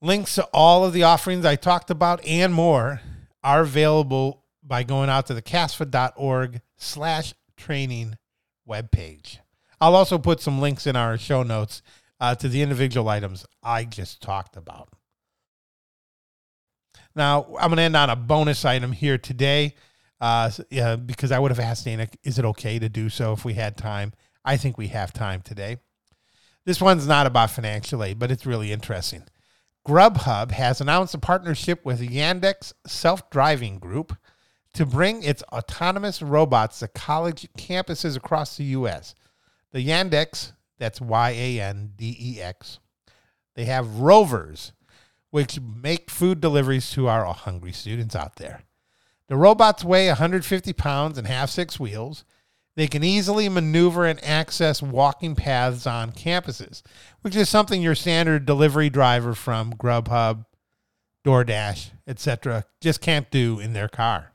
Links 0.00 0.34
to 0.36 0.44
all 0.52 0.84
of 0.84 0.92
the 0.92 1.04
offerings 1.04 1.44
I 1.44 1.56
talked 1.56 1.90
about 1.90 2.24
and 2.24 2.52
more 2.52 3.00
are 3.42 3.62
available 3.62 4.44
by 4.68 4.82
going 4.82 5.08
out 5.08 5.26
to 5.26 5.34
the 5.34 5.42
casfa.org 5.42 6.60
slash 6.76 7.34
training 7.56 8.16
webpage. 8.68 9.38
I'll 9.80 9.96
also 9.96 10.18
put 10.18 10.40
some 10.40 10.60
links 10.60 10.86
in 10.86 10.94
our 10.94 11.16
show 11.16 11.42
notes 11.42 11.82
uh, 12.20 12.34
to 12.36 12.48
the 12.48 12.62
individual 12.62 13.08
items 13.08 13.46
I 13.62 13.84
just 13.84 14.20
talked 14.20 14.56
about. 14.56 14.90
Now, 17.16 17.46
I'm 17.58 17.70
going 17.70 17.78
to 17.78 17.82
end 17.82 17.96
on 17.96 18.10
a 18.10 18.16
bonus 18.16 18.64
item 18.64 18.92
here 18.92 19.18
today 19.18 19.74
uh, 20.20 20.50
yeah, 20.70 20.96
because 20.96 21.32
I 21.32 21.38
would 21.38 21.50
have 21.50 21.60
asked 21.60 21.84
Dana, 21.84 22.08
is 22.24 22.38
it 22.38 22.44
okay 22.44 22.78
to 22.78 22.88
do 22.88 23.08
so 23.08 23.32
if 23.32 23.44
we 23.44 23.54
had 23.54 23.76
time? 23.76 24.12
I 24.44 24.56
think 24.56 24.76
we 24.78 24.88
have 24.88 25.12
time 25.12 25.42
today. 25.42 25.78
This 26.64 26.80
one's 26.80 27.06
not 27.06 27.26
about 27.26 27.50
financial 27.50 28.02
aid, 28.02 28.18
but 28.18 28.30
it's 28.30 28.46
really 28.46 28.72
interesting. 28.72 29.24
Grubhub 29.86 30.50
has 30.50 30.80
announced 30.80 31.14
a 31.14 31.18
partnership 31.18 31.84
with 31.84 32.00
Yandex 32.00 32.72
Self 32.86 33.30
Driving 33.30 33.78
Group 33.78 34.16
to 34.74 34.86
bring 34.86 35.22
its 35.22 35.42
autonomous 35.44 36.22
robots 36.22 36.80
to 36.80 36.88
college 36.88 37.48
campuses 37.58 38.16
across 38.16 38.56
the 38.56 38.64
U.S. 38.64 39.14
The 39.72 39.86
Yandex, 39.86 40.52
that's 40.78 41.00
Y 41.00 41.30
A 41.30 41.60
N 41.60 41.92
D 41.96 42.16
E 42.18 42.40
X, 42.40 42.78
they 43.54 43.64
have 43.64 43.98
rovers, 43.98 44.72
which 45.30 45.60
make 45.60 46.10
food 46.10 46.40
deliveries 46.40 46.90
to 46.92 47.08
our 47.08 47.24
hungry 47.34 47.72
students 47.72 48.14
out 48.14 48.36
there. 48.36 48.62
The 49.28 49.36
robots 49.36 49.84
weigh 49.84 50.08
150 50.08 50.72
pounds 50.72 51.18
and 51.18 51.26
have 51.26 51.50
six 51.50 51.78
wheels. 51.78 52.24
They 52.76 52.86
can 52.86 53.02
easily 53.02 53.48
maneuver 53.48 54.06
and 54.06 54.24
access 54.24 54.80
walking 54.80 55.34
paths 55.34 55.86
on 55.86 56.12
campuses, 56.12 56.82
which 57.22 57.34
is 57.34 57.48
something 57.48 57.82
your 57.82 57.96
standard 57.96 58.46
delivery 58.46 58.88
driver 58.88 59.34
from 59.34 59.72
Grubhub, 59.72 60.46
DoorDash, 61.26 61.90
etc., 62.06 62.64
just 62.80 63.00
can't 63.00 63.30
do 63.30 63.58
in 63.58 63.72
their 63.72 63.88
car. 63.88 64.32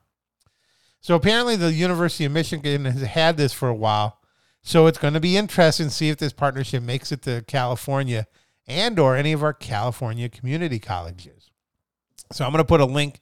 So 1.03 1.15
apparently, 1.15 1.57
the 1.57 1.73
University 1.73 2.23
of 2.23 2.31
Michigan 2.31 2.85
has 2.85 3.01
had 3.01 3.35
this 3.35 3.51
for 3.51 3.67
a 3.67 3.75
while. 3.75 4.21
So 4.61 4.87
it's 4.87 4.97
going 4.97 5.13
to 5.13 5.19
be 5.19 5.35
interesting 5.35 5.87
to 5.87 5.91
see 5.91 6.07
if 6.07 6.17
this 6.17 6.31
partnership 6.31 6.81
makes 6.81 7.11
it 7.11 7.21
to 7.23 7.43
California 7.45 8.25
and 8.67 8.97
or 8.97 9.17
any 9.17 9.33
of 9.33 9.43
our 9.43 9.51
California 9.51 10.29
community 10.29 10.79
colleges. 10.79 11.51
So 12.31 12.45
I'm 12.45 12.51
going 12.51 12.63
to 12.63 12.67
put 12.67 12.79
a 12.79 12.85
link 12.85 13.19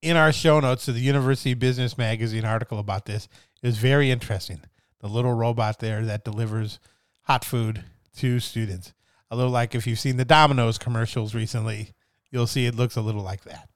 in 0.00 0.16
our 0.16 0.32
show 0.32 0.58
notes 0.58 0.86
to 0.86 0.92
the 0.92 1.00
University 1.00 1.52
Business 1.52 1.98
Magazine 1.98 2.46
article 2.46 2.78
about 2.78 3.04
this. 3.04 3.28
It 3.62 3.66
was 3.66 3.76
very 3.76 4.10
interesting. 4.10 4.62
The 5.00 5.08
little 5.08 5.34
robot 5.34 5.80
there 5.80 6.06
that 6.06 6.24
delivers 6.24 6.78
hot 7.24 7.44
food 7.44 7.84
to 8.16 8.40
students. 8.40 8.94
A 9.30 9.36
little 9.36 9.52
like 9.52 9.74
if 9.74 9.86
you've 9.86 10.00
seen 10.00 10.16
the 10.16 10.24
Domino's 10.24 10.78
commercials 10.78 11.34
recently, 11.34 11.92
you'll 12.30 12.46
see 12.46 12.64
it 12.64 12.74
looks 12.74 12.96
a 12.96 13.02
little 13.02 13.22
like 13.22 13.44
that. 13.44 13.68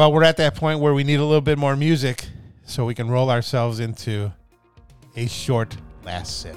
Well, 0.00 0.14
we're 0.14 0.24
at 0.24 0.38
that 0.38 0.54
point 0.54 0.80
where 0.80 0.94
we 0.94 1.04
need 1.04 1.20
a 1.20 1.24
little 1.26 1.42
bit 1.42 1.58
more 1.58 1.76
music 1.76 2.24
so 2.64 2.86
we 2.86 2.94
can 2.94 3.10
roll 3.10 3.30
ourselves 3.30 3.80
into 3.80 4.32
a 5.14 5.26
short 5.26 5.76
last 6.06 6.40
sip. 6.40 6.56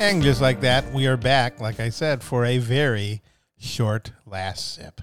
And 0.00 0.22
just 0.22 0.40
like 0.40 0.62
that, 0.62 0.90
we 0.94 1.06
are 1.06 1.18
back, 1.18 1.60
like 1.60 1.80
I 1.80 1.90
said, 1.90 2.22
for 2.22 2.46
a 2.46 2.56
very 2.56 3.20
short 3.58 4.12
last 4.24 4.74
sip. 4.74 5.02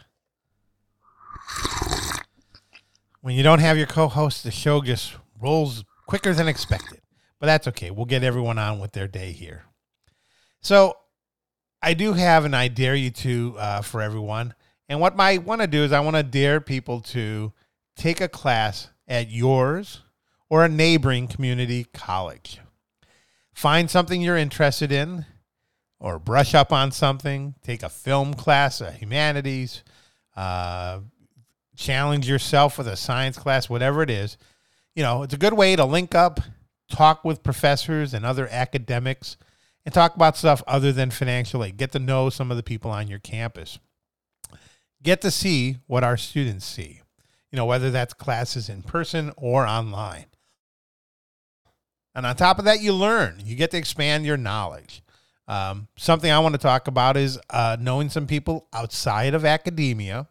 When 3.27 3.35
you 3.35 3.43
don't 3.43 3.59
have 3.59 3.77
your 3.77 3.87
co 3.87 4.07
host, 4.07 4.45
the 4.45 4.51
show 4.51 4.81
just 4.81 5.13
rolls 5.41 5.83
quicker 6.05 6.33
than 6.33 6.47
expected. 6.47 7.01
But 7.41 7.47
that's 7.47 7.67
okay. 7.67 7.91
We'll 7.91 8.05
get 8.05 8.23
everyone 8.23 8.57
on 8.57 8.79
with 8.79 8.93
their 8.93 9.09
day 9.09 9.33
here. 9.33 9.65
So 10.61 10.95
I 11.81 11.93
do 11.93 12.13
have 12.13 12.45
an 12.45 12.53
I 12.53 12.69
dare 12.69 12.95
you 12.95 13.09
to 13.09 13.55
uh, 13.57 13.81
for 13.81 14.01
everyone. 14.01 14.53
And 14.87 15.01
what 15.01 15.19
I 15.19 15.39
want 15.39 15.59
to 15.59 15.67
do 15.67 15.83
is 15.83 15.91
I 15.91 15.99
want 15.99 16.15
to 16.15 16.23
dare 16.23 16.61
people 16.61 17.01
to 17.01 17.51
take 17.97 18.21
a 18.21 18.29
class 18.29 18.91
at 19.09 19.29
yours 19.29 20.03
or 20.49 20.63
a 20.63 20.69
neighboring 20.69 21.27
community 21.27 21.85
college. 21.93 22.61
Find 23.53 23.91
something 23.91 24.21
you're 24.21 24.37
interested 24.37 24.89
in 24.89 25.25
or 25.99 26.17
brush 26.17 26.55
up 26.55 26.71
on 26.71 26.93
something. 26.93 27.55
Take 27.61 27.83
a 27.83 27.89
film 27.89 28.35
class, 28.35 28.79
a 28.79 28.93
humanities, 28.93 29.83
uh, 30.37 30.99
challenge 31.77 32.27
yourself 32.27 32.77
with 32.77 32.87
a 32.87 32.97
science 32.97 33.37
class, 33.37 33.69
whatever 33.69 34.01
it 34.01 34.09
is. 34.09 34.37
You 34.95 35.03
know, 35.03 35.23
it's 35.23 35.33
a 35.33 35.37
good 35.37 35.53
way 35.53 35.75
to 35.75 35.85
link 35.85 36.15
up, 36.15 36.39
talk 36.89 37.23
with 37.23 37.43
professors 37.43 38.13
and 38.13 38.25
other 38.25 38.47
academics, 38.51 39.37
and 39.85 39.93
talk 39.93 40.15
about 40.15 40.35
stuff 40.35 40.61
other 40.67 40.91
than 40.91 41.11
financial 41.11 41.63
aid. 41.63 41.77
Get 41.77 41.91
to 41.93 41.99
know 41.99 42.29
some 42.29 42.51
of 42.51 42.57
the 42.57 42.63
people 42.63 42.91
on 42.91 43.07
your 43.07 43.19
campus. 43.19 43.79
Get 45.01 45.21
to 45.21 45.31
see 45.31 45.77
what 45.85 46.03
our 46.03 46.17
students 46.17 46.65
see, 46.65 47.01
you 47.51 47.55
know, 47.55 47.65
whether 47.65 47.91
that's 47.91 48.13
classes 48.13 48.67
in 48.67 48.81
person 48.81 49.31
or 49.37 49.65
online. 49.67 50.25
And 52.15 52.25
on 52.25 52.35
top 52.35 52.57
of 52.57 52.65
that, 52.65 52.81
you 52.81 52.93
learn. 52.93 53.43
You 53.45 53.55
get 53.55 53.69
to 53.71 53.77
expand 53.77 54.25
your 54.25 54.37
knowledge. 54.37 55.03
Um, 55.47 55.87
something 55.95 56.31
I 56.31 56.39
want 56.39 56.55
to 56.55 56.59
talk 56.59 56.87
about 56.87 57.15
is 57.15 57.39
uh, 57.51 57.77
knowing 57.79 58.09
some 58.09 58.25
people 58.25 58.67
outside 58.73 59.35
of 59.35 59.45
academia. 59.45 60.27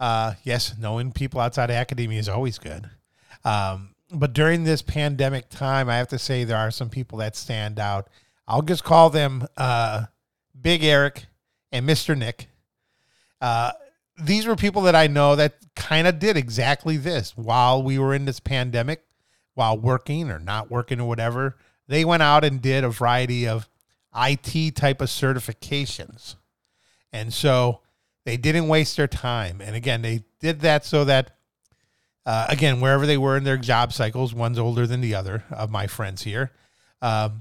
Uh, 0.00 0.34
yes, 0.44 0.74
knowing 0.78 1.12
people 1.12 1.40
outside 1.40 1.70
of 1.70 1.76
academia 1.76 2.18
is 2.18 2.28
always 2.28 2.58
good. 2.58 2.88
Um, 3.44 3.94
but 4.12 4.32
during 4.32 4.64
this 4.64 4.82
pandemic 4.82 5.48
time, 5.48 5.88
I 5.88 5.96
have 5.96 6.08
to 6.08 6.18
say 6.18 6.44
there 6.44 6.56
are 6.56 6.70
some 6.70 6.88
people 6.88 7.18
that 7.18 7.36
stand 7.36 7.78
out. 7.78 8.08
I'll 8.46 8.62
just 8.62 8.84
call 8.84 9.10
them 9.10 9.46
uh, 9.56 10.06
Big 10.58 10.82
Eric 10.82 11.26
and 11.72 11.86
Mr. 11.86 12.16
Nick. 12.16 12.48
Uh, 13.40 13.72
these 14.18 14.46
were 14.46 14.56
people 14.56 14.82
that 14.82 14.96
I 14.96 15.06
know 15.06 15.36
that 15.36 15.54
kind 15.76 16.06
of 16.06 16.18
did 16.18 16.36
exactly 16.36 16.96
this 16.96 17.36
while 17.36 17.82
we 17.82 17.98
were 17.98 18.14
in 18.14 18.24
this 18.24 18.40
pandemic, 18.40 19.04
while 19.54 19.78
working 19.78 20.30
or 20.30 20.38
not 20.38 20.70
working 20.70 21.00
or 21.00 21.08
whatever. 21.08 21.56
They 21.86 22.04
went 22.04 22.22
out 22.22 22.44
and 22.44 22.60
did 22.60 22.84
a 22.84 22.90
variety 22.90 23.46
of 23.46 23.68
IT 24.16 24.74
type 24.74 25.00
of 25.00 25.08
certifications. 25.08 26.36
And 27.12 27.32
so 27.32 27.80
they 28.28 28.36
didn't 28.36 28.68
waste 28.68 28.98
their 28.98 29.06
time. 29.06 29.62
And 29.62 29.74
again, 29.74 30.02
they 30.02 30.22
did 30.38 30.60
that 30.60 30.84
so 30.84 31.06
that, 31.06 31.30
uh, 32.26 32.44
again, 32.50 32.78
wherever 32.78 33.06
they 33.06 33.16
were 33.16 33.38
in 33.38 33.44
their 33.44 33.56
job 33.56 33.90
cycles, 33.90 34.34
one's 34.34 34.58
older 34.58 34.86
than 34.86 35.00
the 35.00 35.14
other 35.14 35.44
of 35.50 35.70
my 35.70 35.86
friends 35.86 36.24
here, 36.24 36.52
um, 37.00 37.40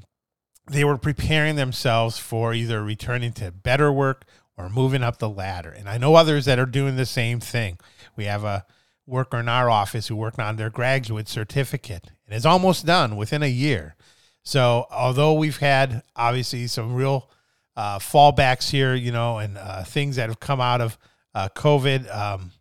they 0.71 0.85
were 0.85 0.97
preparing 0.97 1.57
themselves 1.57 2.17
for 2.17 2.53
either 2.53 2.81
returning 2.81 3.33
to 3.33 3.51
better 3.51 3.91
work 3.91 4.23
or 4.55 4.69
moving 4.69 5.03
up 5.03 5.19
the 5.19 5.29
ladder. 5.29 5.71
And 5.71 5.89
I 5.89 5.97
know 5.97 6.15
others 6.15 6.45
that 6.45 6.57
are 6.57 6.65
doing 6.65 6.95
the 6.95 7.05
same 7.05 7.41
thing. 7.41 7.79
We 8.15 8.23
have 8.23 8.45
a 8.45 8.65
worker 9.05 9.39
in 9.39 9.49
our 9.49 9.69
office 9.69 10.07
who 10.07 10.15
worked 10.15 10.39
on 10.39 10.55
their 10.55 10.69
graduate 10.69 11.27
certificate 11.27 12.11
and 12.25 12.33
is 12.33 12.45
almost 12.45 12.85
done 12.85 13.17
within 13.17 13.43
a 13.43 13.47
year. 13.47 13.97
So 14.41 14.87
although 14.89 15.33
we've 15.33 15.57
had 15.57 16.03
obviously 16.15 16.65
some 16.67 16.93
real 16.93 17.29
uh, 17.77 17.99
fallbacks 17.99 18.69
here, 18.69 18.95
you 18.95 19.11
know, 19.11 19.37
and 19.37 19.57
uh, 19.57 19.83
things 19.83 20.15
that 20.15 20.29
have 20.29 20.39
come 20.39 20.59
out 20.59 20.81
of 20.81 20.97
uh, 21.35 21.47
COVID, 21.55 22.13
um, 22.13 22.51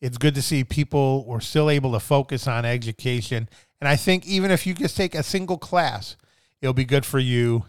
it's 0.00 0.16
good 0.16 0.36
to 0.36 0.42
see 0.42 0.62
people 0.62 1.26
were 1.26 1.40
still 1.40 1.68
able 1.68 1.92
to 1.92 2.00
focus 2.00 2.46
on 2.46 2.64
education. 2.64 3.48
And 3.80 3.88
I 3.88 3.96
think 3.96 4.24
even 4.24 4.52
if 4.52 4.64
you 4.64 4.72
just 4.72 4.96
take 4.96 5.16
a 5.16 5.24
single 5.24 5.58
class, 5.58 6.16
it'll 6.60 6.72
be 6.72 6.84
good 6.84 7.04
for 7.04 7.18
you 7.18 7.64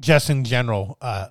just 0.00 0.28
in 0.28 0.42
general. 0.42 0.98
Uh, 1.00 1.28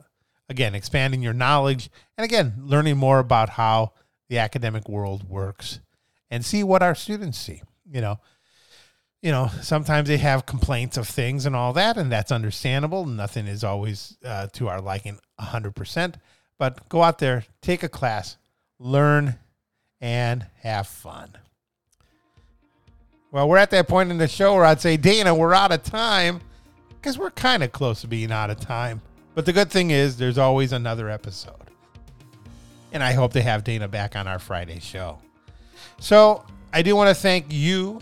again, 0.47 0.75
expanding 0.75 1.21
your 1.21 1.33
knowledge 1.33 1.89
and 2.17 2.23
again, 2.23 2.53
learning 2.57 2.95
more 2.95 3.19
about 3.19 3.49
how 3.49 3.91
the 4.29 4.37
academic 4.37 4.87
world 4.87 5.29
works 5.29 5.81
and 6.31 6.45
see 6.45 6.63
what 6.63 6.81
our 6.81 6.95
students 6.95 7.37
see, 7.37 7.61
you 7.91 7.99
know 7.99 8.17
you 9.25 9.31
know, 9.31 9.49
sometimes 9.63 10.07
they 10.07 10.17
have 10.17 10.45
complaints 10.45 10.97
of 10.97 11.07
things 11.07 11.47
and 11.47 11.55
all 11.55 11.73
that, 11.73 11.97
and 11.97 12.11
that's 12.11 12.31
understandable. 12.31 13.07
Nothing 13.07 13.47
is 13.47 13.63
always 13.63 14.19
uh, 14.23 14.45
to 14.53 14.67
our 14.67 14.79
liking 14.79 15.17
100%. 15.41 16.13
But 16.59 16.87
go 16.89 17.01
out 17.01 17.17
there, 17.17 17.43
take 17.59 17.81
a 17.81 17.89
class, 17.89 18.37
learn, 18.77 19.39
and 19.99 20.45
have 20.61 20.85
fun. 20.85 21.29
Well, 23.31 23.49
we're 23.49 23.57
at 23.57 23.71
that 23.71 23.87
point 23.87 24.11
in 24.11 24.19
the 24.19 24.27
show 24.27 24.53
where 24.53 24.63
I'd 24.63 24.79
say, 24.79 24.95
Dana, 24.95 25.33
we're 25.33 25.55
out 25.55 25.71
of 25.71 25.81
time 25.81 26.39
because 26.89 27.17
we're 27.17 27.31
kind 27.31 27.63
of 27.63 27.71
close 27.71 28.01
to 28.01 28.07
being 28.07 28.31
out 28.31 28.51
of 28.51 28.59
time. 28.59 29.01
But 29.33 29.47
the 29.47 29.53
good 29.53 29.71
thing 29.71 29.89
is, 29.89 30.17
there's 30.17 30.37
always 30.37 30.71
another 30.71 31.09
episode. 31.09 31.71
And 32.91 33.01
I 33.01 33.13
hope 33.13 33.33
to 33.33 33.41
have 33.41 33.63
Dana 33.63 33.87
back 33.87 34.15
on 34.15 34.27
our 34.27 34.37
Friday 34.37 34.79
show. 34.79 35.17
So 35.99 36.45
I 36.71 36.83
do 36.83 36.95
want 36.95 37.09
to 37.09 37.19
thank 37.19 37.47
you 37.49 38.01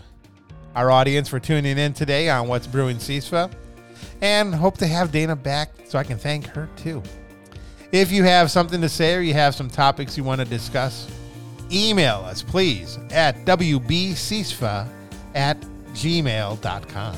our 0.74 0.90
audience 0.90 1.28
for 1.28 1.38
tuning 1.38 1.78
in 1.78 1.92
today 1.92 2.28
on 2.28 2.48
What's 2.48 2.66
Brewing 2.66 2.96
CISFA, 2.96 3.52
and 4.20 4.54
hope 4.54 4.78
to 4.78 4.86
have 4.86 5.12
Dana 5.12 5.36
back 5.36 5.70
so 5.86 5.98
I 5.98 6.04
can 6.04 6.18
thank 6.18 6.46
her 6.48 6.68
too. 6.76 7.02
If 7.92 8.10
you 8.10 8.24
have 8.24 8.50
something 8.50 8.80
to 8.80 8.88
say 8.88 9.14
or 9.14 9.20
you 9.20 9.34
have 9.34 9.54
some 9.54 9.70
topics 9.70 10.16
you 10.16 10.24
want 10.24 10.40
to 10.40 10.44
discuss, 10.44 11.08
email 11.70 12.16
us 12.24 12.42
please 12.42 12.98
at 13.10 13.36
wbcisfa 13.44 14.88
at 15.34 15.60
gmail.com. 15.92 17.16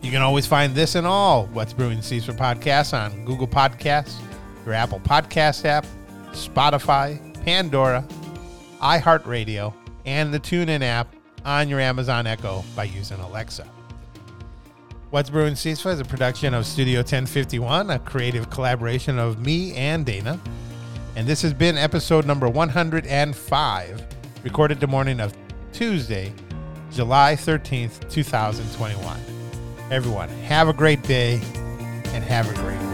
You 0.00 0.12
can 0.12 0.22
always 0.22 0.46
find 0.46 0.74
this 0.74 0.94
and 0.94 1.06
all 1.06 1.46
What's 1.46 1.72
Brewing 1.72 1.98
CISFA 1.98 2.36
podcasts 2.36 2.96
on 2.96 3.24
Google 3.24 3.48
Podcasts, 3.48 4.20
your 4.64 4.74
Apple 4.74 5.00
Podcast 5.00 5.64
app, 5.64 5.84
Spotify, 6.30 7.18
Pandora, 7.44 8.06
iHeartRadio, 8.80 9.74
and 10.06 10.32
the 10.32 10.38
TuneIn 10.38 10.82
app 10.82 11.12
on 11.44 11.68
your 11.68 11.80
Amazon 11.80 12.26
Echo 12.26 12.64
by 12.74 12.84
using 12.84 13.18
Alexa. 13.20 13.66
What's 15.10 15.30
Brewing 15.30 15.54
CISFA 15.54 15.94
is 15.94 16.00
a 16.00 16.04
production 16.04 16.52
of 16.52 16.66
Studio 16.66 16.98
1051, 16.98 17.90
a 17.90 17.98
creative 17.98 18.50
collaboration 18.50 19.18
of 19.18 19.40
me 19.40 19.74
and 19.74 20.04
Dana. 20.04 20.38
And 21.16 21.26
this 21.26 21.40
has 21.42 21.54
been 21.54 21.78
episode 21.78 22.26
number 22.26 22.48
105, 22.48 24.06
recorded 24.44 24.80
the 24.80 24.86
morning 24.86 25.20
of 25.20 25.34
Tuesday, 25.72 26.32
July 26.92 27.34
13th, 27.34 28.08
2021. 28.10 29.18
Everyone, 29.90 30.28
have 30.28 30.68
a 30.68 30.74
great 30.74 31.02
day 31.04 31.40
and 32.12 32.22
have 32.22 32.50
a 32.50 32.54
great 32.54 32.87